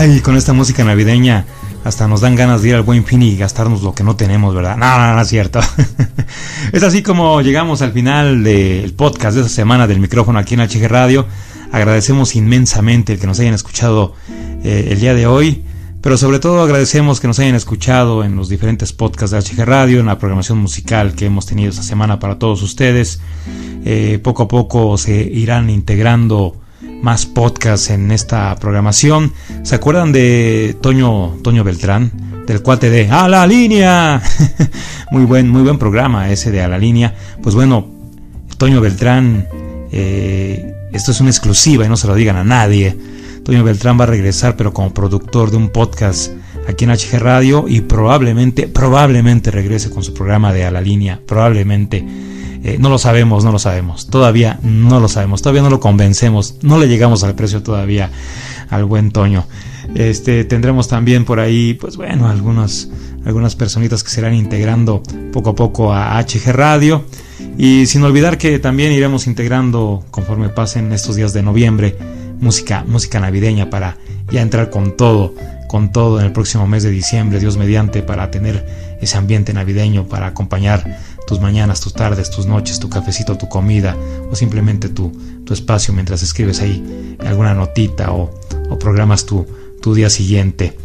Ay, 0.00 0.20
con 0.20 0.34
esta 0.34 0.54
música 0.54 0.82
navideña 0.82 1.44
hasta 1.84 2.06
nos 2.06 2.20
dan 2.20 2.36
ganas 2.36 2.62
de 2.62 2.70
ir 2.70 2.74
al 2.74 2.82
buen 2.82 3.04
fin 3.04 3.22
y 3.22 3.36
gastarnos 3.36 3.82
lo 3.82 3.94
que 3.94 4.04
no 4.04 4.16
tenemos, 4.16 4.54
¿verdad? 4.54 4.76
No, 4.76 4.98
no, 4.98 5.14
no 5.14 5.20
es 5.20 5.28
cierto. 5.28 5.60
es 6.72 6.82
así 6.82 7.02
como 7.02 7.40
llegamos 7.40 7.82
al 7.82 7.92
final 7.92 8.44
del 8.44 8.92
podcast 8.92 9.34
de 9.36 9.42
esta 9.42 9.52
semana 9.52 9.86
del 9.86 10.00
micrófono 10.00 10.38
aquí 10.38 10.54
en 10.54 10.60
HG 10.60 10.88
Radio. 10.88 11.26
Agradecemos 11.72 12.36
inmensamente 12.36 13.14
el 13.14 13.20
que 13.20 13.26
nos 13.26 13.40
hayan 13.40 13.54
escuchado 13.54 14.14
eh, 14.62 14.88
el 14.90 15.00
día 15.00 15.14
de 15.14 15.26
hoy, 15.26 15.64
pero 16.02 16.18
sobre 16.18 16.38
todo 16.38 16.62
agradecemos 16.62 17.20
que 17.20 17.28
nos 17.28 17.38
hayan 17.38 17.54
escuchado 17.54 18.24
en 18.24 18.36
los 18.36 18.48
diferentes 18.48 18.92
podcasts 18.92 19.30
de 19.30 19.40
HG 19.40 19.64
Radio, 19.64 20.00
en 20.00 20.06
la 20.06 20.18
programación 20.18 20.58
musical 20.58 21.14
que 21.14 21.26
hemos 21.26 21.46
tenido 21.46 21.70
esta 21.70 21.82
semana 21.82 22.18
para 22.18 22.38
todos 22.38 22.62
ustedes. 22.62 23.20
Eh, 23.84 24.20
poco 24.22 24.42
a 24.42 24.48
poco 24.48 24.98
se 24.98 25.16
irán 25.22 25.70
integrando 25.70 26.60
más 27.02 27.26
podcasts 27.26 27.90
en 27.90 28.10
esta 28.10 28.54
programación. 28.56 29.32
¿Se 29.62 29.74
acuerdan 29.74 30.12
de 30.12 30.76
Toño, 30.80 31.38
Toño 31.42 31.64
Beltrán? 31.64 32.10
Del 32.46 32.62
cuate 32.62 32.90
de 32.90 33.08
A 33.10 33.28
la 33.28 33.46
línea. 33.46 34.20
muy 35.10 35.24
buen, 35.24 35.48
muy 35.48 35.62
buen 35.62 35.78
programa 35.78 36.30
ese 36.30 36.50
de 36.50 36.62
A 36.62 36.68
la 36.68 36.78
línea. 36.78 37.14
Pues 37.42 37.54
bueno, 37.54 37.86
Toño 38.56 38.80
Beltrán, 38.80 39.46
eh, 39.92 40.74
esto 40.92 41.12
es 41.12 41.20
una 41.20 41.30
exclusiva 41.30 41.84
y 41.84 41.88
no 41.88 41.96
se 41.96 42.06
lo 42.06 42.14
digan 42.14 42.36
a 42.36 42.44
nadie. 42.44 42.96
Toño 43.44 43.64
Beltrán 43.64 43.98
va 43.98 44.04
a 44.04 44.08
regresar, 44.08 44.56
pero 44.56 44.72
como 44.72 44.92
productor 44.92 45.50
de 45.50 45.56
un 45.56 45.70
podcast 45.70 46.32
aquí 46.68 46.84
en 46.84 46.90
HG 46.90 47.18
Radio 47.18 47.64
y 47.68 47.80
probablemente, 47.80 48.68
probablemente 48.68 49.50
regrese 49.50 49.90
con 49.90 50.02
su 50.04 50.12
programa 50.12 50.52
de 50.52 50.64
A 50.64 50.70
la 50.70 50.80
línea. 50.80 51.20
Probablemente 51.26 52.04
eh, 52.62 52.76
no 52.78 52.90
lo 52.90 52.98
sabemos, 52.98 53.44
no 53.44 53.52
lo 53.52 53.58
sabemos. 53.58 54.08
Todavía 54.08 54.58
no 54.62 55.00
lo 55.00 55.08
sabemos. 55.08 55.42
Todavía 55.42 55.62
no 55.62 55.70
lo 55.70 55.80
convencemos. 55.80 56.56
No 56.62 56.78
le 56.78 56.88
llegamos 56.88 57.24
al 57.24 57.34
precio 57.34 57.62
todavía 57.62 58.10
al 58.68 58.84
buen 58.84 59.10
Toño. 59.10 59.46
Este, 59.94 60.44
tendremos 60.44 60.86
también 60.88 61.24
por 61.24 61.40
ahí, 61.40 61.74
pues 61.74 61.96
bueno, 61.96 62.28
algunas, 62.28 62.88
algunas 63.24 63.56
personitas 63.56 64.04
que 64.04 64.10
se 64.10 64.20
irán 64.20 64.34
integrando 64.34 65.02
poco 65.32 65.50
a 65.50 65.54
poco 65.54 65.92
a 65.92 66.22
HG 66.22 66.52
Radio. 66.52 67.04
Y 67.56 67.86
sin 67.86 68.02
olvidar 68.02 68.36
que 68.38 68.58
también 68.58 68.92
iremos 68.92 69.26
integrando, 69.26 70.04
conforme 70.10 70.50
pasen 70.50 70.92
estos 70.92 71.16
días 71.16 71.32
de 71.32 71.42
noviembre, 71.42 71.96
música, 72.40 72.84
música 72.86 73.20
navideña 73.20 73.70
para 73.70 73.96
ya 74.30 74.42
entrar 74.42 74.70
con 74.70 74.96
todo, 74.96 75.34
con 75.66 75.92
todo 75.92 76.20
en 76.20 76.26
el 76.26 76.32
próximo 76.32 76.66
mes 76.66 76.82
de 76.82 76.90
diciembre, 76.90 77.40
Dios 77.40 77.56
mediante, 77.56 78.02
para 78.02 78.30
tener 78.30 78.66
ese 79.00 79.16
ambiente 79.16 79.52
navideño, 79.52 80.06
para 80.06 80.26
acompañar 80.26 80.98
tus 81.30 81.40
mañanas, 81.40 81.80
tus 81.80 81.92
tardes, 81.92 82.28
tus 82.28 82.46
noches, 82.46 82.80
tu 82.80 82.90
cafecito, 82.90 83.38
tu 83.38 83.48
comida 83.48 83.96
o 84.32 84.34
simplemente 84.34 84.88
tu, 84.88 85.12
tu 85.44 85.54
espacio 85.54 85.94
mientras 85.94 86.24
escribes 86.24 86.60
ahí 86.60 87.16
alguna 87.24 87.54
notita 87.54 88.10
o, 88.10 88.32
programas 88.80 89.26
tu, 89.26 89.46
tu, 89.80 89.94
día 89.94 90.10
siguiente. 90.10 90.76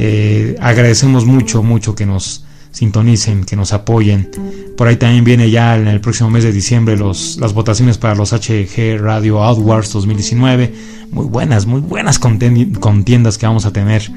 Eh, 0.00 0.56
agradecemos 0.60 1.26
mucho, 1.26 1.62
mucho 1.62 1.94
que 1.94 2.06
nos 2.06 2.44
sintonicen, 2.72 3.44
que 3.44 3.54
nos 3.54 3.72
apoyen. 3.72 4.32
Por 4.76 4.88
ahí 4.88 4.96
también 4.96 5.22
viene 5.22 5.48
ya 5.48 5.76
en 5.76 5.86
el 5.86 6.00
próximo 6.00 6.28
mes 6.28 6.42
de 6.42 6.50
diciembre 6.50 6.96
los, 6.96 7.36
las 7.36 7.52
votaciones 7.52 7.96
para 7.96 8.16
los 8.16 8.32
HG 8.32 8.98
Radio 8.98 9.44
Outwards 9.44 9.92
2019. 9.92 10.74
Muy 11.12 11.26
buenas, 11.26 11.66
muy 11.66 11.80
buenas 11.80 12.18
contiendas 12.18 13.38
que 13.38 13.46
vamos 13.46 13.64
a 13.64 13.72
tener. 13.72 14.10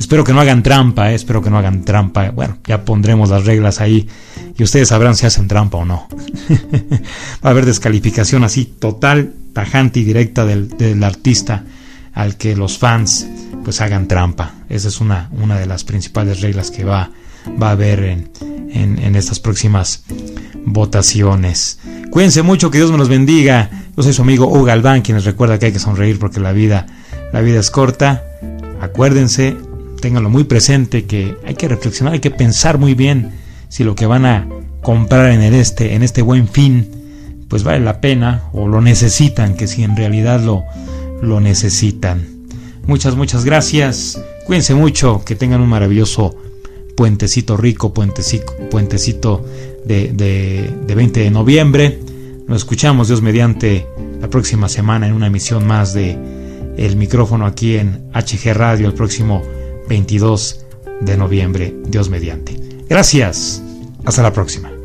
Espero 0.00 0.24
que 0.24 0.32
no 0.32 0.40
hagan 0.40 0.62
trampa, 0.62 1.12
eh, 1.12 1.14
espero 1.14 1.42
que 1.42 1.50
no 1.50 1.58
hagan 1.58 1.84
trampa. 1.84 2.30
Bueno, 2.30 2.56
ya 2.66 2.86
pondremos 2.86 3.28
las 3.28 3.44
reglas 3.44 3.82
ahí 3.82 4.08
y 4.56 4.62
ustedes 4.62 4.88
sabrán 4.88 5.14
si 5.14 5.26
hacen 5.26 5.46
trampa 5.46 5.76
o 5.76 5.84
no. 5.84 6.08
Va 7.44 7.48
a 7.48 7.50
haber 7.50 7.66
descalificación 7.66 8.42
así 8.42 8.64
total, 8.64 9.34
tajante 9.52 10.00
y 10.00 10.04
directa 10.04 10.46
del, 10.46 11.04
artista 11.04 11.64
al 12.14 12.38
que 12.38 12.56
los 12.56 12.78
fans 12.78 13.26
pues 13.62 13.82
hagan 13.82 14.08
trampa. 14.08 14.54
Esa 14.70 14.88
es 14.88 15.02
una, 15.02 15.28
una 15.32 15.58
de 15.58 15.66
las 15.66 15.84
principales 15.84 16.40
reglas 16.40 16.70
que 16.70 16.82
va, 16.82 17.10
va 17.62 17.68
a 17.68 17.72
haber 17.72 18.02
en, 18.02 18.30
en, 18.72 19.16
estas 19.16 19.38
próximas 19.38 20.04
votaciones. 20.64 21.78
Cuídense 22.10 22.40
mucho, 22.40 22.70
que 22.70 22.78
Dios 22.78 22.90
me 22.90 22.96
los 22.96 23.10
bendiga. 23.10 23.70
Yo 23.94 24.02
soy 24.02 24.14
su 24.14 24.22
amigo 24.22 24.46
Hugo 24.46 24.64
Galván, 24.64 25.02
quien 25.02 25.16
les 25.16 25.26
recuerda 25.26 25.58
que 25.58 25.66
hay 25.66 25.72
que 25.72 25.78
sonreír 25.78 26.18
porque 26.18 26.40
la 26.40 26.52
vida, 26.52 26.86
la 27.34 27.42
vida 27.42 27.60
es 27.60 27.70
corta. 27.70 28.24
Acuérdense, 28.80 29.56
ténganlo 30.00 30.30
muy 30.30 30.44
presente, 30.44 31.04
que 31.04 31.36
hay 31.46 31.54
que 31.54 31.68
reflexionar, 31.68 32.14
hay 32.14 32.20
que 32.20 32.30
pensar 32.30 32.78
muy 32.78 32.94
bien 32.94 33.32
si 33.68 33.84
lo 33.84 33.94
que 33.94 34.06
van 34.06 34.26
a 34.26 34.48
comprar 34.82 35.30
en 35.32 35.42
el 35.42 35.54
este, 35.54 35.94
en 35.94 36.02
este 36.02 36.22
buen 36.22 36.48
fin, 36.48 36.88
pues 37.48 37.62
vale 37.62 37.80
la 37.80 38.00
pena 38.00 38.44
o 38.52 38.68
lo 38.68 38.80
necesitan, 38.80 39.54
que 39.54 39.66
si 39.66 39.82
en 39.82 39.96
realidad 39.96 40.40
lo, 40.40 40.64
lo 41.22 41.40
necesitan. 41.40 42.26
Muchas, 42.86 43.14
muchas 43.14 43.44
gracias. 43.44 44.20
Cuídense 44.46 44.74
mucho, 44.74 45.22
que 45.24 45.36
tengan 45.36 45.60
un 45.60 45.68
maravilloso 45.68 46.34
puentecito 46.96 47.56
rico, 47.56 47.94
puentecito, 47.94 48.52
puentecito 48.70 49.44
de, 49.84 50.12
de, 50.12 50.70
de 50.86 50.94
20 50.94 51.20
de 51.20 51.30
noviembre. 51.30 52.00
Nos 52.46 52.58
escuchamos, 52.58 53.08
Dios 53.08 53.22
mediante, 53.22 53.86
la 54.20 54.28
próxima 54.28 54.68
semana 54.68 55.06
en 55.06 55.14
una 55.14 55.28
emisión 55.28 55.66
más 55.66 55.94
de 55.94 56.18
El 56.76 56.96
micrófono 56.96 57.46
aquí 57.46 57.76
en 57.76 58.10
HG 58.12 58.52
Radio 58.54 58.86
el 58.86 58.94
próximo 58.94 59.42
22 59.90 60.64
de 61.00 61.16
noviembre, 61.16 61.74
Dios 61.84 62.08
mediante. 62.08 62.56
Gracias. 62.88 63.60
Hasta 64.04 64.22
la 64.22 64.32
próxima. 64.32 64.79